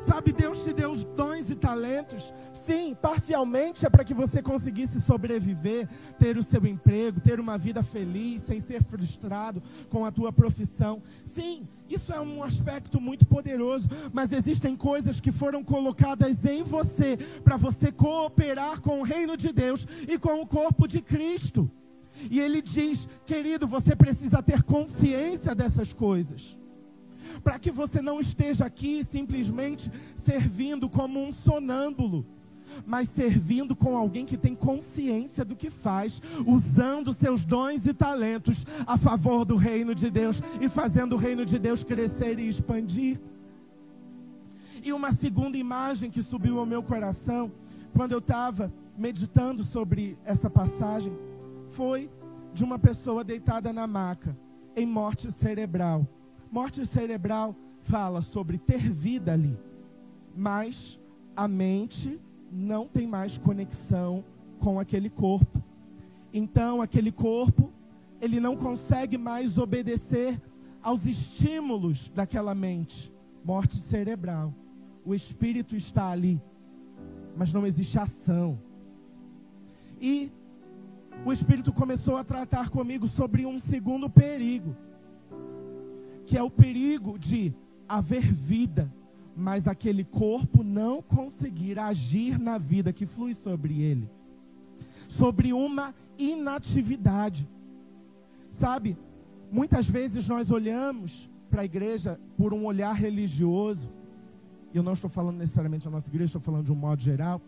[0.00, 2.32] Sabe, Deus te deu os dons e talentos.
[2.52, 5.88] Sim, parcialmente é para que você conseguisse sobreviver,
[6.18, 11.02] ter o seu emprego, ter uma vida feliz, sem ser frustrado com a tua profissão.
[11.24, 17.16] Sim, isso é um aspecto muito poderoso, mas existem coisas que foram colocadas em você
[17.42, 21.70] para você cooperar com o reino de Deus e com o corpo de Cristo.
[22.30, 26.58] E ele diz, querido, você precisa ter consciência dessas coisas
[27.42, 32.26] para que você não esteja aqui simplesmente servindo como um sonâmbulo,
[32.86, 38.66] mas servindo com alguém que tem consciência do que faz, usando seus dons e talentos
[38.86, 43.20] a favor do reino de Deus e fazendo o reino de Deus crescer e expandir.
[44.82, 47.50] E uma segunda imagem que subiu ao meu coração,
[47.94, 51.16] quando eu estava meditando sobre essa passagem,
[51.70, 52.10] foi
[52.52, 54.36] de uma pessoa deitada na maca,
[54.76, 56.06] em morte cerebral.
[56.50, 59.58] Morte cerebral fala sobre ter vida ali,
[60.34, 60.98] mas
[61.36, 62.20] a mente
[62.50, 64.24] não tem mais conexão
[64.58, 65.62] com aquele corpo.
[66.32, 67.72] Então, aquele corpo,
[68.20, 70.40] ele não consegue mais obedecer
[70.82, 73.12] aos estímulos daquela mente.
[73.44, 74.54] Morte cerebral.
[75.04, 76.40] O espírito está ali,
[77.36, 78.60] mas não existe ação.
[80.00, 80.30] E
[81.24, 84.76] o espírito começou a tratar comigo sobre um segundo perigo,
[86.28, 87.54] que é o perigo de
[87.88, 88.92] haver vida,
[89.34, 94.06] mas aquele corpo não conseguir agir na vida que flui sobre ele.
[95.08, 97.48] Sobre uma inatividade.
[98.50, 98.94] Sabe,
[99.50, 103.90] muitas vezes nós olhamos para a igreja por um olhar religioso.
[104.74, 107.40] Eu não estou falando necessariamente da nossa igreja, estou falando de um modo geral,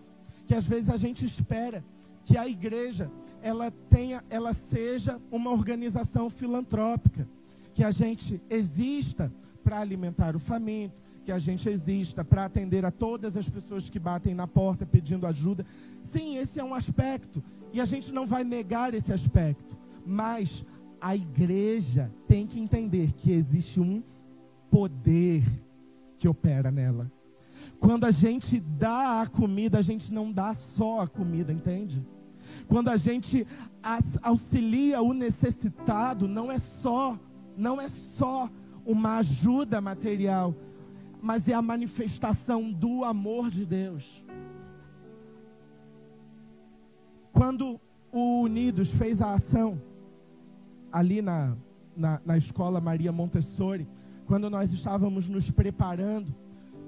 [0.47, 1.85] que às vezes a gente espera
[2.25, 3.13] que a igreja
[3.43, 7.29] ela tenha, ela seja uma organização filantrópica,
[7.75, 12.91] que a gente exista para alimentar o faminto, que a gente exista para atender a
[12.91, 15.65] todas as pessoas que batem na porta pedindo ajuda.
[16.03, 17.43] Sim, esse é um aspecto
[17.73, 20.65] e a gente não vai negar esse aspecto, mas
[21.01, 24.03] a igreja tem que entender que existe um
[24.71, 25.45] poder
[26.19, 27.11] que opera nela.
[27.79, 32.05] Quando a gente dá a comida, a gente não dá só a comida, entende?
[32.69, 33.47] Quando a gente
[34.23, 37.19] auxilia o necessitado, não é só,
[37.61, 38.49] não é só
[38.87, 40.55] uma ajuda material,
[41.21, 44.25] mas é a manifestação do amor de Deus.
[47.31, 47.79] Quando
[48.11, 49.81] o Unidos fez a ação
[50.91, 51.57] ali na,
[51.95, 53.87] na, na escola Maria Montessori,
[54.27, 56.35] quando nós estávamos nos preparando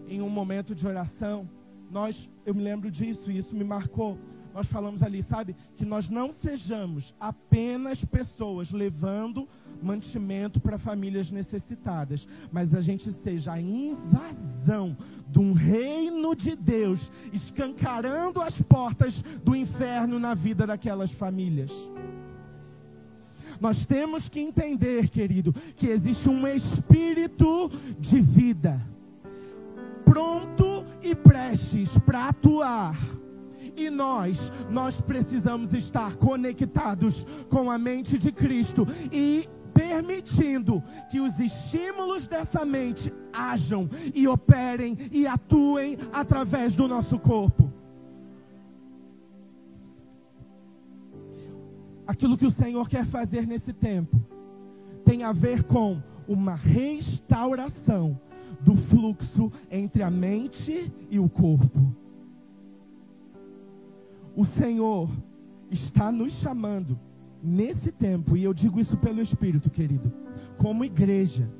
[0.08, 1.48] em um momento de oração,
[1.90, 4.18] nós, eu me lembro disso e isso me marcou.
[4.54, 9.48] Nós falamos ali, sabe, que nós não sejamos apenas pessoas levando
[9.82, 14.96] mantimento para famílias necessitadas, mas a gente seja a invasão
[15.28, 21.70] de um reino de Deus, escancarando as portas do inferno na vida daquelas famílias.
[23.60, 28.92] Nós temos que entender, querido, que existe um espírito de vida
[30.04, 32.98] pronto e prestes para atuar.
[33.74, 41.38] E nós, nós precisamos estar conectados com a mente de Cristo e permitindo que os
[41.38, 47.72] estímulos dessa mente hajam e operem e atuem através do nosso corpo.
[52.06, 54.20] Aquilo que o Senhor quer fazer nesse tempo
[55.04, 58.20] tem a ver com uma restauração
[58.60, 61.94] do fluxo entre a mente e o corpo.
[64.34, 65.10] O Senhor
[65.70, 66.98] está nos chamando
[67.42, 70.12] nesse tempo, e eu digo isso pelo Espírito, querido,
[70.56, 71.50] como igreja,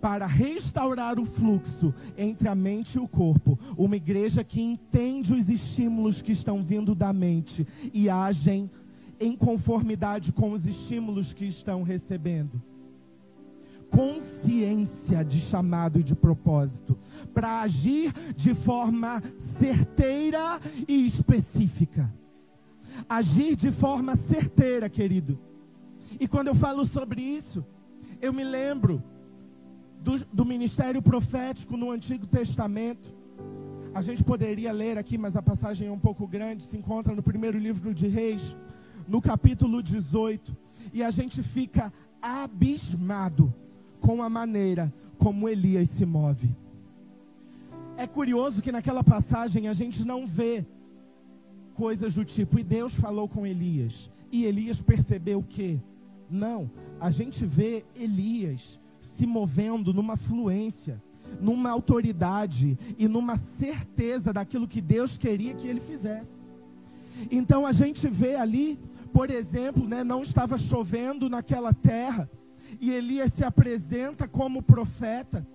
[0.00, 3.58] para restaurar o fluxo entre a mente e o corpo.
[3.76, 8.70] Uma igreja que entende os estímulos que estão vindo da mente e agem
[9.18, 12.62] em conformidade com os estímulos que estão recebendo.
[13.90, 16.98] Consciência de chamado e de propósito,
[17.32, 19.22] para agir de forma
[19.58, 22.12] certeira e específica
[23.08, 25.38] agir de forma certeira, querido.
[26.18, 27.64] E quando eu falo sobre isso,
[28.20, 29.02] eu me lembro
[30.00, 33.14] do, do ministério profético no Antigo Testamento.
[33.94, 36.62] A gente poderia ler aqui, mas a passagem é um pouco grande.
[36.62, 38.56] Se encontra no primeiro livro de Reis,
[39.08, 40.56] no capítulo 18.
[40.92, 43.54] E a gente fica abismado
[44.00, 46.54] com a maneira como Elias se move.
[47.96, 50.66] É curioso que naquela passagem a gente não vê
[51.76, 55.80] coisas do tipo, e Deus falou com Elias, e Elias percebeu que,
[56.28, 61.02] não, a gente vê Elias se movendo numa fluência,
[61.40, 66.46] numa autoridade e numa certeza daquilo que Deus queria que ele fizesse.
[67.30, 68.78] Então a gente vê ali,
[69.12, 72.28] por exemplo, né, não estava chovendo naquela terra,
[72.80, 75.46] e Elias se apresenta como profeta,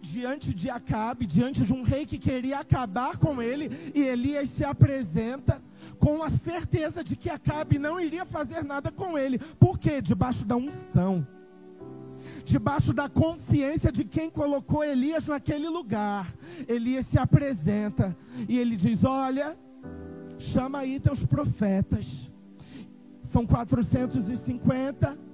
[0.00, 4.64] diante de Acabe, diante de um rei que queria acabar com ele, e Elias se
[4.64, 5.62] apresenta
[5.98, 9.38] com a certeza de que Acabe não iria fazer nada com ele.
[9.38, 10.00] Por quê?
[10.00, 11.26] Debaixo da unção.
[12.44, 16.32] Debaixo da consciência de quem colocou Elias naquele lugar.
[16.68, 18.16] Elias se apresenta
[18.48, 19.58] e ele diz: Olha,
[20.38, 22.30] chama aí teus profetas.
[23.22, 25.29] São 450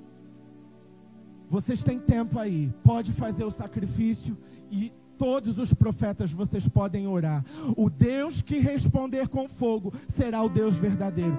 [1.49, 4.37] vocês têm tempo aí, pode fazer o sacrifício
[4.71, 7.45] e todos os profetas vocês podem orar.
[7.77, 11.39] O Deus que responder com fogo será o Deus verdadeiro.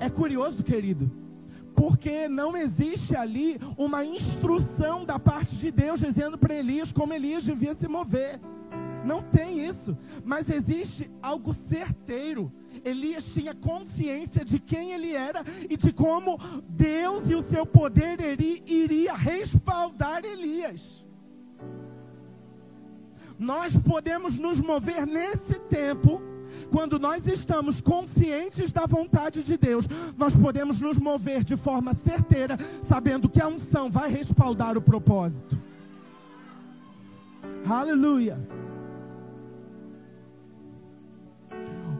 [0.00, 1.10] É curioso, querido,
[1.74, 7.44] porque não existe ali uma instrução da parte de Deus dizendo para Elias como Elias
[7.44, 8.40] devia se mover.
[9.04, 12.52] Não tem isso, mas existe algo certeiro.
[12.84, 18.18] Elias tinha consciência de quem ele era e de como Deus e o seu poder
[18.66, 21.04] iria respaldar Elias.
[23.38, 26.20] Nós podemos nos mover nesse tempo
[26.70, 32.58] quando nós estamos conscientes da vontade de Deus, nós podemos nos mover de forma certeira,
[32.86, 35.58] sabendo que a unção vai respaldar o propósito.
[37.66, 38.38] Aleluia.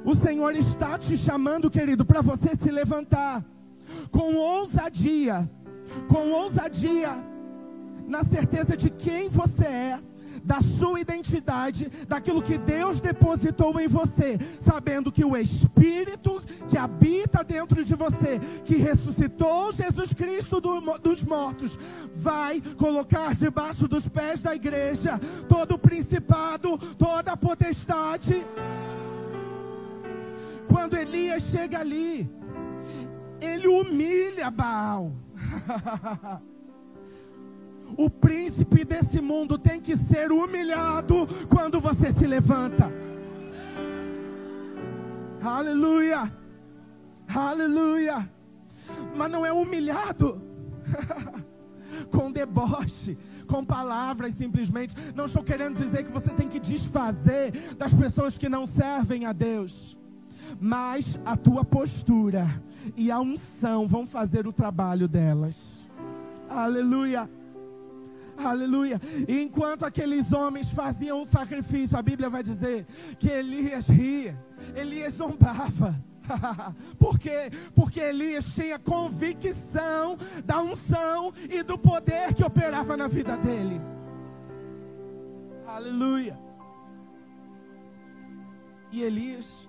[0.09, 3.45] O Senhor está te chamando, querido, para você se levantar
[4.11, 5.47] com ousadia,
[6.09, 7.11] com ousadia,
[8.07, 10.01] na certeza de quem você é
[10.43, 16.41] da sua identidade, daquilo que Deus depositou em você, sabendo que o Espírito
[16.71, 21.79] que habita dentro de você, que ressuscitou Jesus Cristo do, dos mortos,
[22.15, 28.43] vai colocar debaixo dos pés da igreja todo o principado, toda a potestade.
[30.69, 32.31] Quando Elias chega ali,
[33.41, 35.13] ele humilha Baal.
[37.97, 42.93] O príncipe desse mundo tem que ser humilhado quando você se levanta.
[45.41, 46.31] Aleluia.
[47.35, 48.31] Aleluia.
[49.17, 50.43] Mas não é humilhado
[52.11, 53.17] com deboche,
[53.47, 54.95] com palavras simplesmente.
[55.15, 59.33] Não estou querendo dizer que você tem que desfazer das pessoas que não servem a
[59.33, 59.97] Deus.
[60.61, 62.49] Mas a tua postura
[62.97, 65.87] e a unção vão fazer o trabalho delas.
[66.49, 67.29] Aleluia.
[68.37, 69.01] Aleluia.
[69.27, 72.87] E enquanto aqueles homens faziam o sacrifício, a Bíblia vai dizer
[73.19, 74.39] que Elias ria,
[74.77, 76.01] Elias zombava.
[76.99, 77.51] Por quê?
[77.75, 83.81] Porque Elias tinha convicção da unção e do poder que operava na vida dele.
[85.67, 86.39] Aleluia.
[88.91, 89.68] E Elias,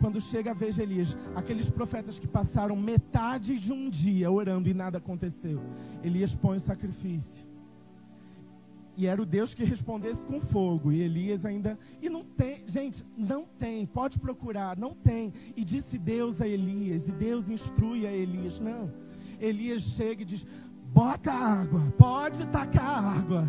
[0.00, 4.68] quando chega a vez de Elias, aqueles profetas que passaram metade de um dia orando
[4.68, 5.60] e nada aconteceu,
[6.02, 7.46] Elias põe o sacrifício.
[8.96, 10.90] E era o Deus que respondesse com fogo.
[10.90, 11.78] E Elias ainda.
[12.00, 13.84] E não tem, gente, não tem.
[13.84, 15.34] Pode procurar, não tem.
[15.54, 17.06] E disse Deus a Elias.
[17.06, 18.58] E Deus instrui a Elias.
[18.58, 18.90] Não.
[19.38, 20.46] Elias chega e diz:
[20.96, 23.46] bota água, pode tacar água.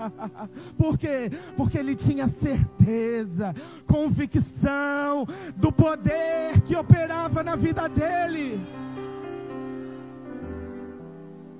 [0.78, 1.28] Por quê?
[1.54, 3.54] Porque ele tinha certeza,
[3.86, 8.58] convicção do poder que operava na vida dele.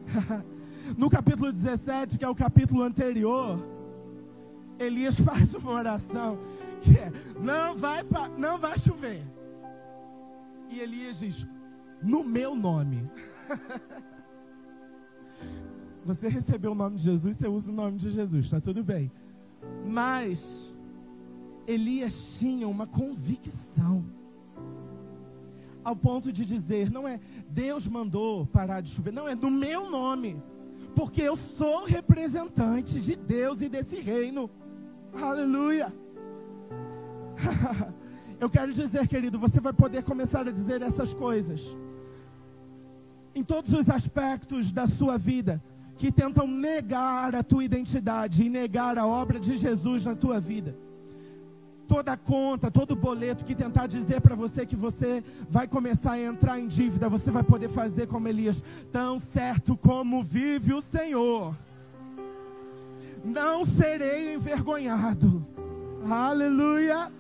[0.94, 3.58] No capítulo 17, que é o capítulo anterior,
[4.78, 6.38] Elias faz uma oração
[6.82, 7.10] que é:
[7.40, 8.04] não vai,
[8.36, 9.22] não vai chover.
[10.68, 11.46] E Elias diz:
[12.02, 13.10] no meu nome.
[16.04, 19.10] Você recebeu o nome de Jesus, você usa o nome de Jesus, está tudo bem.
[19.86, 20.72] Mas
[21.66, 24.04] Elias tinha uma convicção
[25.84, 29.90] ao ponto de dizer: não é Deus mandou parar de chover, não é do meu
[29.90, 30.42] nome
[30.94, 34.50] porque eu sou representante de Deus e desse reino.
[35.12, 35.92] Aleluia.
[38.40, 41.60] eu quero dizer, querido, você vai poder começar a dizer essas coisas
[43.34, 45.62] em todos os aspectos da sua vida
[46.02, 50.76] que tentam negar a tua identidade e negar a obra de Jesus na tua vida
[51.86, 56.58] toda conta, todo boleto que tentar dizer para você que você vai começar a entrar
[56.58, 61.54] em dívida, você vai poder fazer como Elias, tão certo como vive o Senhor.
[63.22, 65.46] Não serei envergonhado.
[66.10, 67.12] Aleluia.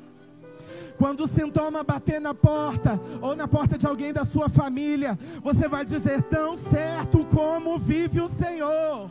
[0.98, 5.68] Quando o sintoma bater na porta, ou na porta de alguém da sua família, você
[5.68, 9.10] vai dizer: Tão certo como vive o Senhor,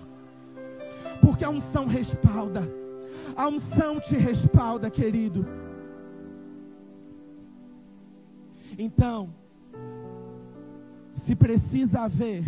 [1.21, 2.67] porque a unção respalda.
[3.35, 5.45] A unção te respalda, querido.
[8.77, 9.33] Então,
[11.15, 12.43] se precisa haver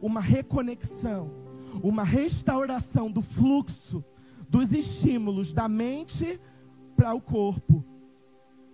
[0.00, 1.30] uma reconexão,
[1.82, 4.04] uma restauração do fluxo
[4.48, 6.40] dos estímulos da mente
[6.96, 7.84] para o corpo,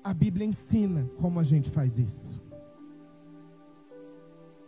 [0.04, 2.40] a Bíblia ensina como a gente faz isso.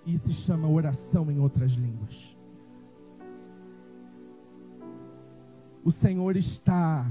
[0.04, 2.36] E se chama oração em outras línguas.
[5.86, 7.08] o Senhor está,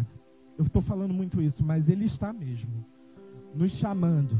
[0.57, 2.85] eu estou falando muito isso, mas Ele está mesmo,
[3.55, 4.37] nos chamando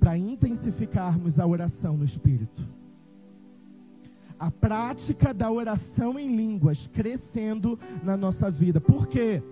[0.00, 2.66] para intensificarmos a oração no Espírito.
[4.38, 8.80] A prática da oração em línguas crescendo na nossa vida.
[8.80, 9.42] Por quê?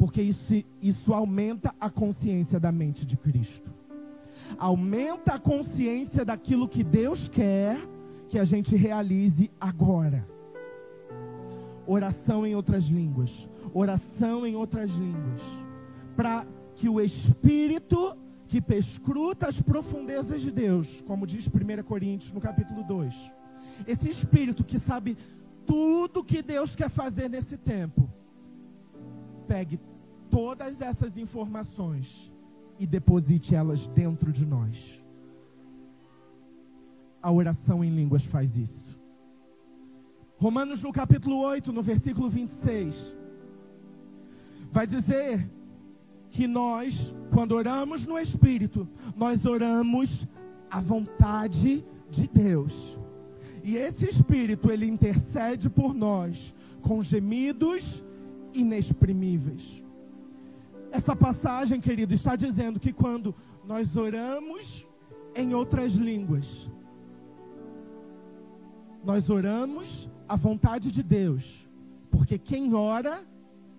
[0.00, 3.70] Porque isso, isso aumenta a consciência da mente de Cristo.
[4.56, 7.76] Aumenta a consciência daquilo que Deus quer
[8.26, 10.26] que a gente realize agora.
[11.86, 13.46] Oração em outras línguas.
[13.74, 15.42] Oração em outras línguas.
[16.16, 18.16] Para que o Espírito
[18.48, 23.34] que perscruta as profundezas de Deus, como diz 1 Coríntios no capítulo 2.
[23.86, 25.18] Esse Espírito que sabe
[25.66, 28.10] tudo que Deus quer fazer nesse tempo.
[29.46, 29.78] Pegue
[30.30, 32.32] todas essas informações
[32.78, 35.02] e deposite elas dentro de nós.
[37.22, 38.98] A oração em línguas faz isso.
[40.38, 43.14] Romanos no capítulo 8, no versículo 26,
[44.72, 45.50] vai dizer
[46.30, 50.26] que nós, quando oramos no Espírito, nós oramos
[50.70, 52.98] a vontade de Deus.
[53.62, 58.02] E esse Espírito, ele intercede por nós com gemidos
[58.54, 59.82] inexprimíveis.
[60.92, 63.34] Essa passagem, querido, está dizendo que quando
[63.64, 64.86] nós oramos
[65.34, 66.68] em outras línguas,
[69.04, 71.68] nós oramos a vontade de Deus,
[72.10, 73.24] porque quem ora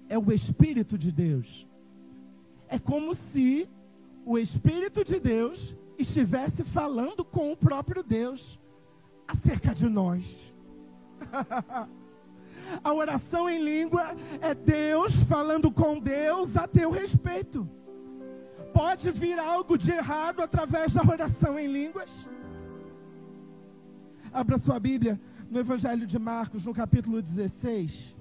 [0.09, 1.68] é o Espírito de Deus.
[2.68, 3.70] É como se
[4.26, 8.59] o Espírito de Deus estivesse falando com o próprio Deus
[9.28, 10.53] acerca de nós.
[12.84, 17.68] A oração em língua é Deus falando com Deus a teu respeito.
[18.74, 22.30] Pode vir algo de errado através da oração em línguas?
[24.32, 28.16] Abra sua Bíblia no Evangelho de Marcos, no capítulo 16.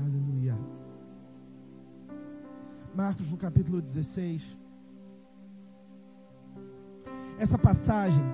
[0.00, 0.56] Aleluia.
[2.94, 4.56] Marcos, no capítulo 16.
[7.38, 8.24] Essa passagem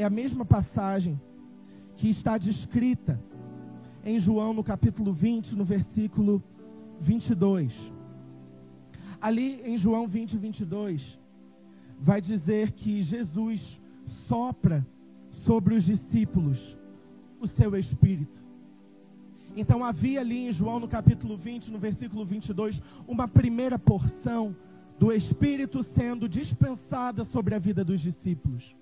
[0.00, 1.20] é a mesma passagem
[1.94, 3.22] que está descrita
[4.02, 6.42] em João, no capítulo 20, no versículo
[6.98, 7.92] 22.
[9.20, 11.18] Ali em João 20, 22,
[11.98, 13.78] vai dizer que Jesus
[14.26, 14.86] sopra
[15.30, 16.78] sobre os discípulos
[17.38, 18.42] o seu espírito.
[19.54, 24.56] Então havia ali em João no capítulo 20, no versículo 22, uma primeira porção
[24.98, 28.74] do Espírito sendo dispensada sobre a vida dos discípulos.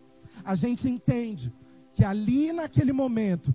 [0.48, 1.52] A gente entende
[1.92, 3.54] que ali naquele momento,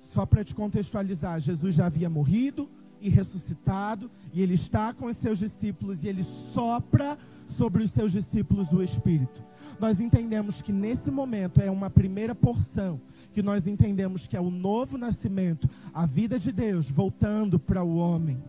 [0.00, 2.66] só para te contextualizar, Jesus já havia morrido
[2.98, 7.18] e ressuscitado, e ele está com os seus discípulos e ele sopra
[7.58, 9.44] sobre os seus discípulos o Espírito.
[9.78, 12.98] Nós entendemos que nesse momento é uma primeira porção
[13.34, 17.96] que nós entendemos que é o novo nascimento, a vida de Deus voltando para o
[17.96, 18.42] homem.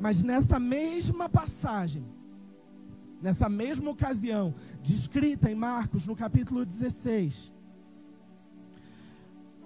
[0.00, 2.04] Mas nessa mesma passagem,
[3.24, 7.50] nessa mesma ocasião, descrita em Marcos, no capítulo 16,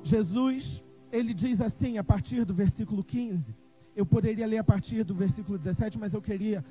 [0.05, 0.81] Jesus,
[1.11, 3.57] ele diz assim, a partir do versículo 15,
[3.97, 6.65] eu poderia ler a partir do versículo 17, mas eu queria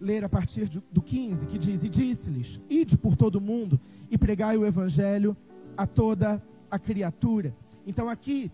[0.00, 3.78] ler a partir do 15, que diz: E disse-lhes: Ide por todo o mundo
[4.10, 5.36] e pregai o evangelho
[5.76, 7.54] a toda a criatura.
[7.86, 8.50] Então aqui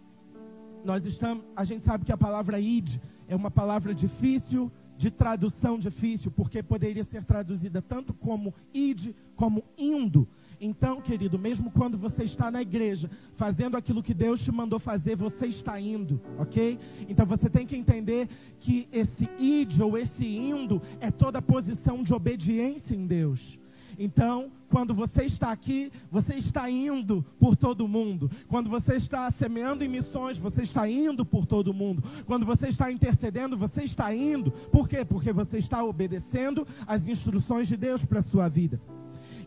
[0.84, 5.78] nós estamos, a gente sabe que a palavra id é uma palavra difícil, de tradução
[5.78, 10.26] difícil, porque poderia ser traduzida tanto como id como indo.
[10.60, 15.14] Então, querido, mesmo quando você está na igreja, fazendo aquilo que Deus te mandou fazer,
[15.14, 16.78] você está indo, ok?
[17.08, 18.28] Então você tem que entender
[18.58, 23.58] que esse id ou esse indo é toda posição de obediência em Deus.
[23.98, 28.30] Então, quando você está aqui, você está indo por todo mundo.
[28.48, 32.02] Quando você está semeando em missões, você está indo por todo mundo.
[32.26, 34.50] Quando você está intercedendo, você está indo.
[34.50, 35.04] Por quê?
[35.04, 38.80] Porque você está obedecendo as instruções de Deus para a sua vida.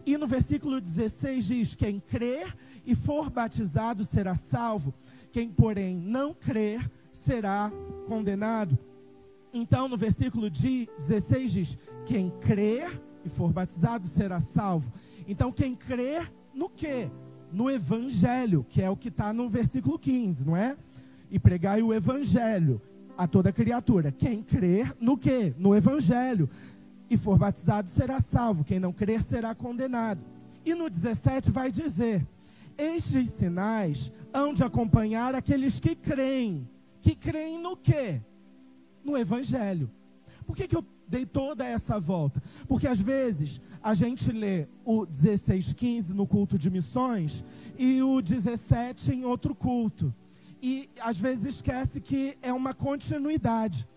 [0.05, 4.93] E no versículo 16 diz: Quem crer e for batizado será salvo,
[5.31, 7.71] quem, porém, não crer será
[8.07, 8.77] condenado.
[9.53, 14.91] Então, no versículo 16 diz: Quem crer e for batizado será salvo.
[15.27, 17.09] Então, quem crer no quê?
[17.51, 20.77] No evangelho, que é o que está no versículo 15, não é?
[21.31, 22.81] E pregai o evangelho
[23.17, 24.11] a toda criatura.
[24.11, 25.53] Quem crer no quê?
[25.57, 26.49] No evangelho.
[27.09, 28.63] E for batizado será salvo.
[28.63, 30.21] Quem não crer será condenado.
[30.65, 32.25] E no 17 vai dizer:
[32.77, 36.69] Estes sinais hão de acompanhar aqueles que creem.
[37.01, 38.21] Que creem no quê?
[39.03, 39.91] No evangelho.
[40.49, 42.41] Por que, que eu dei toda essa volta?
[42.67, 47.45] Porque às vezes a gente lê o 16:15 no culto de missões
[47.77, 50.11] e o 17 em outro culto.
[50.59, 53.87] E às vezes esquece que é uma continuidade.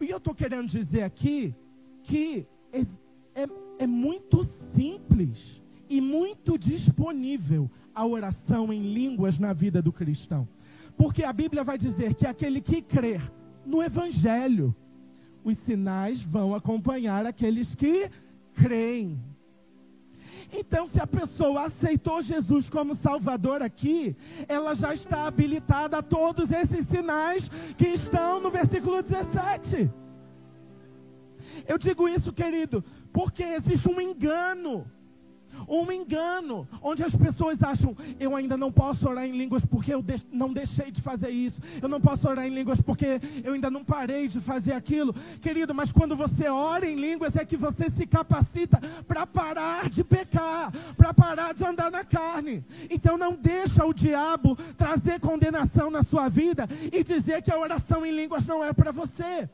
[0.00, 1.52] E eu estou querendo dizer aqui
[2.04, 2.82] que é,
[3.42, 3.48] é,
[3.80, 5.60] é muito simples
[5.90, 10.48] e muito disponível a oração em línguas na vida do cristão.
[10.96, 13.20] Porque a Bíblia vai dizer que aquele que crer
[13.66, 14.72] no Evangelho,
[15.46, 18.10] os sinais vão acompanhar aqueles que
[18.52, 19.22] creem.
[20.52, 24.16] Então, se a pessoa aceitou Jesus como Salvador aqui,
[24.48, 29.88] ela já está habilitada a todos esses sinais que estão no versículo 17.
[31.68, 34.90] Eu digo isso, querido, porque existe um engano
[35.68, 40.02] um engano, onde as pessoas acham, eu ainda não posso orar em línguas porque eu
[40.02, 43.70] de não deixei de fazer isso, eu não posso orar em línguas porque eu ainda
[43.70, 45.14] não parei de fazer aquilo.
[45.40, 50.04] Querido, mas quando você ora em línguas é que você se capacita para parar de
[50.04, 52.64] pecar, para parar de andar na carne.
[52.90, 58.04] Então não deixa o diabo trazer condenação na sua vida e dizer que a oração
[58.04, 59.48] em línguas não é para você.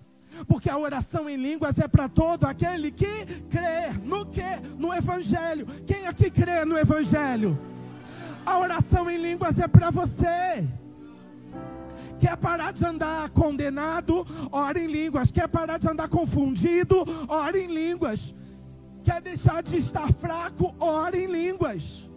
[0.47, 3.93] Porque a oração em línguas é para todo aquele que crê.
[4.03, 4.43] No que?
[4.79, 5.67] No Evangelho.
[5.87, 7.59] Quem aqui crê no Evangelho?
[8.45, 10.69] A oração em línguas é para você.
[12.19, 14.27] Quer parar de andar condenado?
[14.51, 15.31] Ora em línguas.
[15.31, 17.05] Quer parar de andar confundido?
[17.29, 18.35] Ora em línguas.
[19.03, 20.75] Quer deixar de estar fraco?
[20.79, 22.09] Ora em línguas.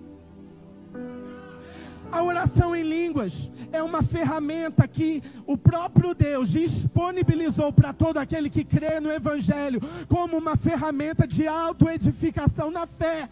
[2.11, 8.49] A oração em línguas é uma ferramenta que o próprio Deus disponibilizou para todo aquele
[8.49, 13.29] que crê no Evangelho como uma ferramenta de autoedificação na fé.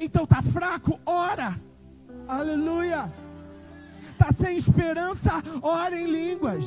[0.00, 1.60] Então tá fraco, ora.
[2.26, 3.12] Aleluia.
[4.16, 6.64] Tá sem esperança, ora em línguas.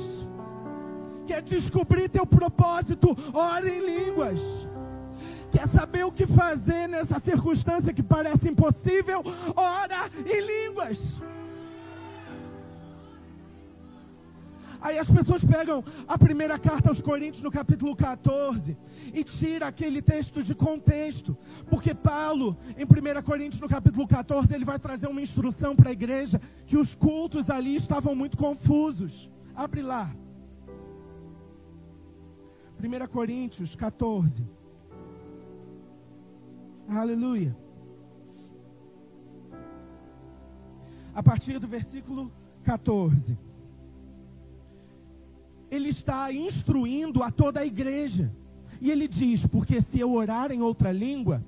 [1.25, 4.39] Quer descobrir teu propósito, ora em línguas.
[5.51, 9.23] Quer saber o que fazer nessa circunstância que parece impossível?
[9.55, 11.21] Ora em línguas.
[14.85, 18.77] Aí as pessoas pegam a primeira carta aos Coríntios, no capítulo 14,
[19.11, 21.35] e tira aquele texto de contexto.
[21.67, 25.91] Porque Paulo, em 1 Coríntios, no capítulo 14, ele vai trazer uma instrução para a
[25.91, 29.27] igreja que os cultos ali estavam muito confusos.
[29.55, 30.15] Abre lá.
[32.79, 34.47] 1 Coríntios 14.
[36.87, 37.57] Aleluia.
[41.15, 42.31] A partir do versículo
[42.63, 43.35] 14
[45.75, 48.31] ele está instruindo a toda a igreja.
[48.81, 51.43] E ele diz: Porque se eu orar em outra língua,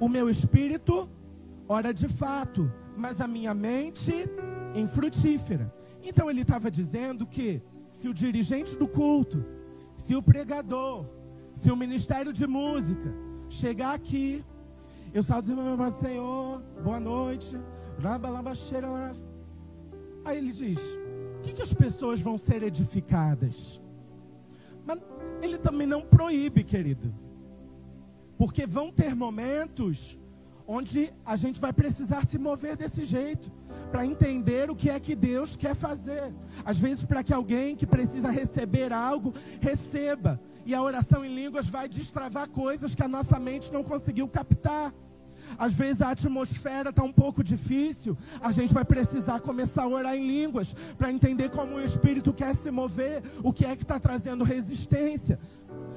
[0.00, 1.08] o meu espírito
[1.68, 4.12] ora de fato, mas a minha mente
[4.74, 5.72] infrutífera.
[6.02, 9.44] Então ele estava dizendo que se o dirigente do culto,
[9.96, 11.06] se o pregador,
[11.54, 13.14] se o ministério de música
[13.48, 14.44] chegar aqui,
[15.14, 17.58] eu só dizer, meu Senhor, boa noite,
[20.24, 20.78] aí ele diz:
[21.42, 23.80] que, que as pessoas vão ser edificadas?
[24.84, 24.98] Mas
[25.42, 27.14] ele também não proíbe, querido.
[28.38, 30.18] Porque vão ter momentos
[30.66, 33.50] onde a gente vai precisar se mover desse jeito
[33.90, 36.32] para entender o que é que Deus quer fazer.
[36.64, 40.40] Às vezes, para que alguém que precisa receber algo, receba.
[40.64, 44.94] E a oração em línguas vai destravar coisas que a nossa mente não conseguiu captar.
[45.58, 48.16] Às vezes a atmosfera está um pouco difícil.
[48.40, 52.54] A gente vai precisar começar a orar em línguas para entender como o Espírito quer
[52.54, 55.38] se mover, o que é que está trazendo resistência.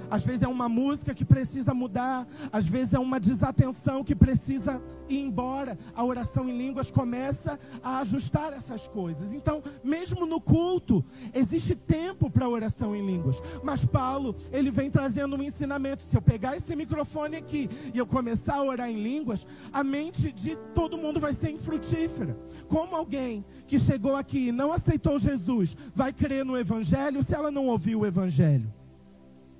[0.10, 4.82] Às vezes é uma música que precisa mudar, às vezes é uma desatenção que precisa
[5.10, 5.78] ir embora.
[5.96, 9.34] A oração em línguas começa a ajustar essas coisas.
[9.34, 11.04] Então, mesmo no culto,
[11.34, 13.42] existe tempo para oração em línguas.
[13.64, 16.04] Mas Paulo, ele vem trazendo um ensinamento.
[16.04, 20.32] Se eu pegar esse microfone aqui e eu começar a orar em línguas, a mente
[20.32, 22.38] de todo mundo vai ser infrutífera.
[22.68, 27.52] Como alguém que chegou aqui e não aceitou Jesus vai crer no evangelho se ela
[27.52, 28.72] não ouviu o evangelho?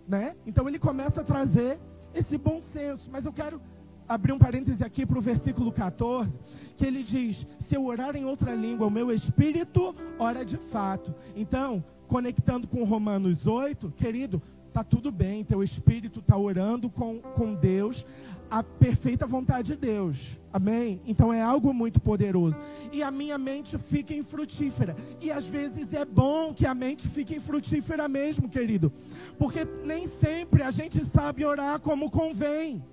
[0.08, 0.36] Né?
[0.46, 1.80] Então ele começa a trazer
[2.14, 3.10] esse bom senso.
[3.12, 3.62] Mas eu quero
[4.08, 6.40] abrir um parêntese aqui para o versículo 14,
[6.78, 11.14] que ele diz: Se eu orar em outra língua, o meu espírito ora de fato.
[11.36, 14.42] Então, conectando com Romanos 8, querido,
[14.72, 18.06] tá tudo bem, teu espírito está orando com, com Deus,
[18.50, 20.40] a perfeita vontade de Deus.
[20.52, 21.02] Amém?
[21.06, 22.60] Então é algo muito poderoso.
[22.92, 24.96] E a minha mente fica infrutífera.
[25.22, 28.92] E às vezes é bom que a mente fique infrutífera mesmo, querido.
[29.38, 32.84] Porque nem sempre a gente sabe orar como convém.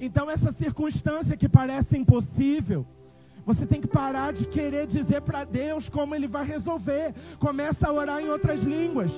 [0.00, 2.86] Então essa circunstância que parece impossível,
[3.44, 7.12] você tem que parar de querer dizer para Deus como ele vai resolver.
[7.38, 9.10] Começa a orar em outras línguas.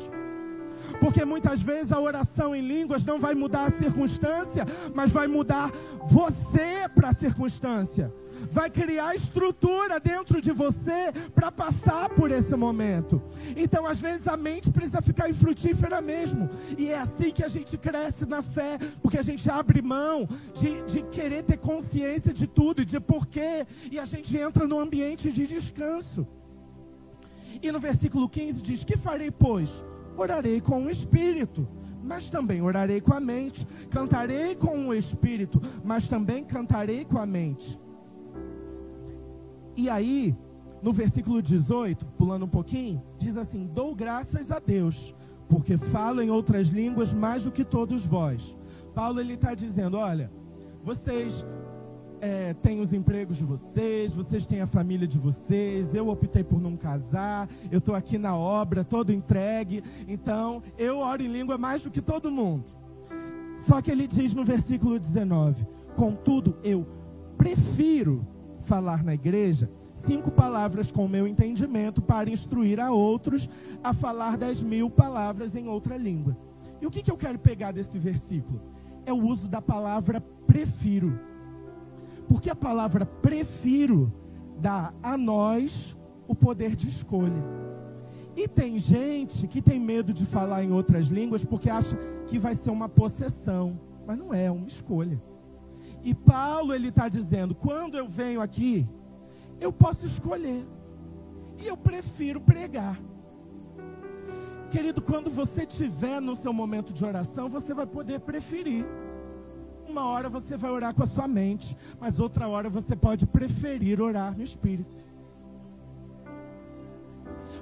[1.00, 4.64] Porque muitas vezes a oração em línguas não vai mudar a circunstância,
[4.94, 5.70] mas vai mudar
[6.10, 8.12] você para a circunstância.
[8.50, 13.22] Vai criar estrutura dentro de você para passar por esse momento.
[13.56, 16.48] Então, às vezes, a mente precisa ficar infrutífera mesmo.
[16.76, 20.82] E é assim que a gente cresce na fé, porque a gente abre mão de,
[20.82, 23.66] de querer ter consciência de tudo e de porquê.
[23.90, 26.26] E a gente entra no ambiente de descanso.
[27.62, 29.84] E no versículo 15 diz: Que farei, pois?
[30.16, 31.66] Orarei com o espírito,
[32.02, 33.66] mas também orarei com a mente.
[33.90, 37.78] Cantarei com o espírito, mas também cantarei com a mente.
[39.76, 40.36] E aí,
[40.82, 45.14] no versículo 18, pulando um pouquinho, diz assim: Dou graças a Deus,
[45.48, 48.56] porque falo em outras línguas mais do que todos vós.
[48.94, 50.30] Paulo ele está dizendo: Olha,
[50.84, 51.44] vocês
[52.24, 56.58] é, têm os empregos de vocês, vocês têm a família de vocês, eu optei por
[56.58, 61.82] não casar, eu estou aqui na obra, todo entregue, então eu oro em língua mais
[61.82, 62.64] do que todo mundo.
[63.66, 65.66] Só que ele diz no versículo 19:
[65.96, 66.86] Contudo, eu
[67.36, 68.26] prefiro
[68.62, 73.50] falar na igreja cinco palavras com o meu entendimento para instruir a outros
[73.82, 76.34] a falar dez mil palavras em outra língua.
[76.80, 78.62] E o que, que eu quero pegar desse versículo?
[79.04, 81.33] É o uso da palavra prefiro.
[82.28, 84.12] Porque a palavra prefiro
[84.58, 85.96] dá a nós
[86.26, 87.42] o poder de escolha.
[88.36, 91.96] E tem gente que tem medo de falar em outras línguas porque acha
[92.26, 93.78] que vai ser uma possessão.
[94.06, 95.22] Mas não é, é uma escolha.
[96.02, 98.88] E Paulo ele está dizendo: quando eu venho aqui,
[99.60, 100.66] eu posso escolher.
[101.58, 103.00] E eu prefiro pregar.
[104.70, 108.84] Querido, quando você estiver no seu momento de oração, você vai poder preferir.
[109.94, 114.00] Uma hora você vai orar com a sua mente, mas outra hora você pode preferir
[114.00, 115.06] orar no Espírito.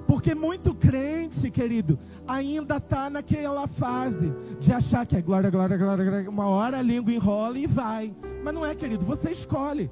[0.07, 6.03] Porque muito crente, querido, ainda está naquela fase de achar que é glória, glória, glória,
[6.03, 6.27] glória.
[6.27, 8.15] Uma hora a língua enrola e vai.
[8.43, 9.91] Mas não é, querido, você escolhe.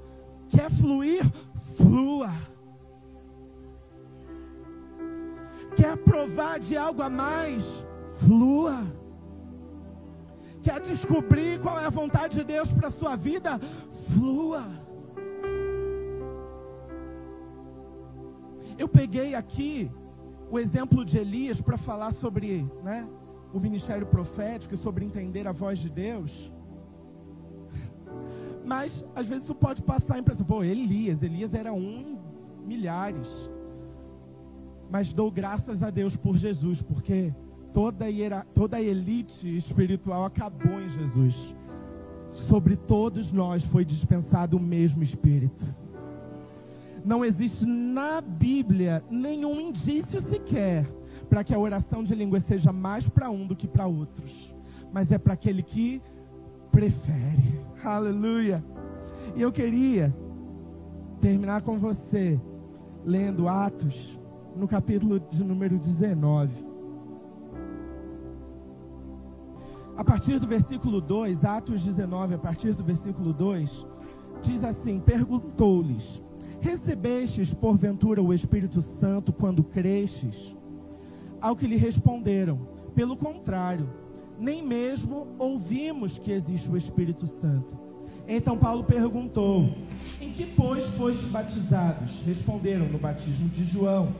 [0.49, 1.23] Quer fluir?
[1.77, 2.33] Flua.
[5.75, 7.63] Quer provar de algo a mais?
[8.13, 8.83] Flua.
[10.61, 13.59] Quer descobrir qual é a vontade de Deus para a sua vida?
[14.13, 14.63] Flua.
[18.77, 19.91] Eu peguei aqui
[20.49, 23.07] o exemplo de Elias para falar sobre né,
[23.53, 26.51] o ministério profético e sobre entender a voz de Deus.
[28.63, 32.19] Mas às vezes isso pode passar a impressão, pô, Elias, Elias era um
[32.65, 33.49] milhares.
[34.89, 37.33] Mas dou graças a Deus por Jesus, porque
[37.73, 41.55] toda, a, toda elite espiritual acabou em Jesus.
[42.29, 45.65] Sobre todos nós foi dispensado o mesmo Espírito.
[47.03, 50.87] Não existe na Bíblia nenhum indício sequer
[51.29, 54.53] para que a oração de língua seja mais para um do que para outros,
[54.93, 56.01] mas é para aquele que
[56.71, 57.61] prefere.
[57.83, 58.63] Aleluia.
[59.35, 60.15] E eu queria
[61.19, 62.39] terminar com você
[63.03, 64.19] lendo Atos
[64.55, 66.70] no capítulo de número 19.
[69.97, 73.85] A partir do versículo 2, Atos 19, a partir do versículo 2,
[74.41, 76.21] diz assim: Perguntou-lhes:
[76.59, 80.55] Recebestes porventura o Espírito Santo quando crestes?
[81.41, 83.89] Ao que lhe responderam: Pelo contrário,
[84.39, 87.77] nem mesmo ouvimos que existe o Espírito Santo.
[88.27, 89.69] Então Paulo perguntou:
[90.21, 92.21] Em que, pois, foste batizados?
[92.25, 94.15] Responderam: No batismo de João.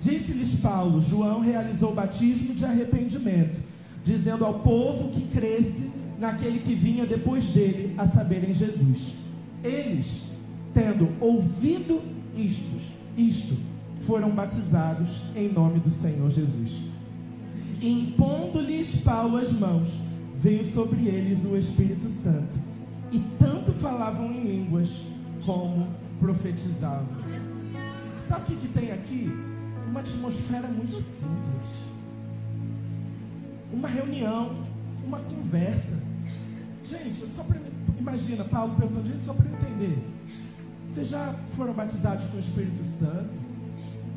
[0.00, 3.60] Disse-lhes Paulo: João realizou o batismo de arrependimento,
[4.04, 9.14] dizendo ao povo que cresce naquele que vinha depois dele, a saber, em Jesus.
[9.62, 10.22] Eles,
[10.74, 12.00] tendo ouvido
[12.36, 12.80] isto,
[13.16, 13.56] isto,
[14.06, 16.78] foram batizados em nome do Senhor Jesus.
[17.80, 19.88] Impondo-lhes Paulo as mãos,
[20.40, 22.58] veio sobre eles o Espírito Santo,
[23.12, 24.88] e tanto falavam em línguas
[25.44, 25.88] como
[26.20, 27.06] profetizavam.
[28.26, 29.32] Sabe o que, que tem aqui?
[29.88, 31.87] Uma atmosfera muito simples.
[33.72, 34.54] Uma reunião,
[35.04, 35.98] uma conversa.
[36.84, 37.58] Gente, só para
[37.98, 39.98] imagina Paulo perguntando, gente, só para entender.
[40.88, 43.30] Vocês já foram batizados com o Espírito Santo?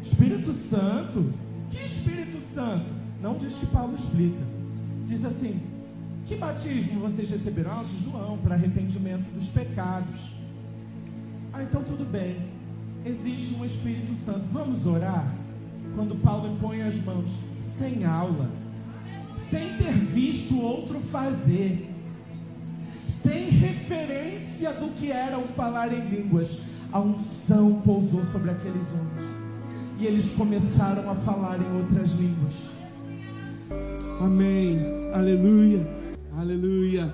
[0.02, 1.34] Espírito Santo?
[1.70, 2.86] Que Espírito Santo?
[3.22, 4.42] Não diz que Paulo explica.
[5.08, 5.60] Diz assim:
[6.26, 7.72] Que batismo vocês receberam?
[7.72, 10.34] Ah, de João, para arrependimento dos pecados.
[11.54, 12.38] Ah, então tudo bem.
[13.06, 14.48] Existe um Espírito Santo.
[14.52, 15.36] Vamos orar?
[15.96, 17.30] Quando Paulo impõe as mãos,
[17.78, 18.50] sem aula,
[19.52, 21.90] sem ter visto outro fazer,
[23.22, 26.58] sem referência do que era o falar em línguas,
[26.92, 29.32] a unção pousou sobre aqueles homens.
[30.00, 32.54] E eles começaram a falar em outras línguas.
[34.20, 34.80] Amém.
[35.14, 35.88] Aleluia.
[36.36, 37.14] Aleluia.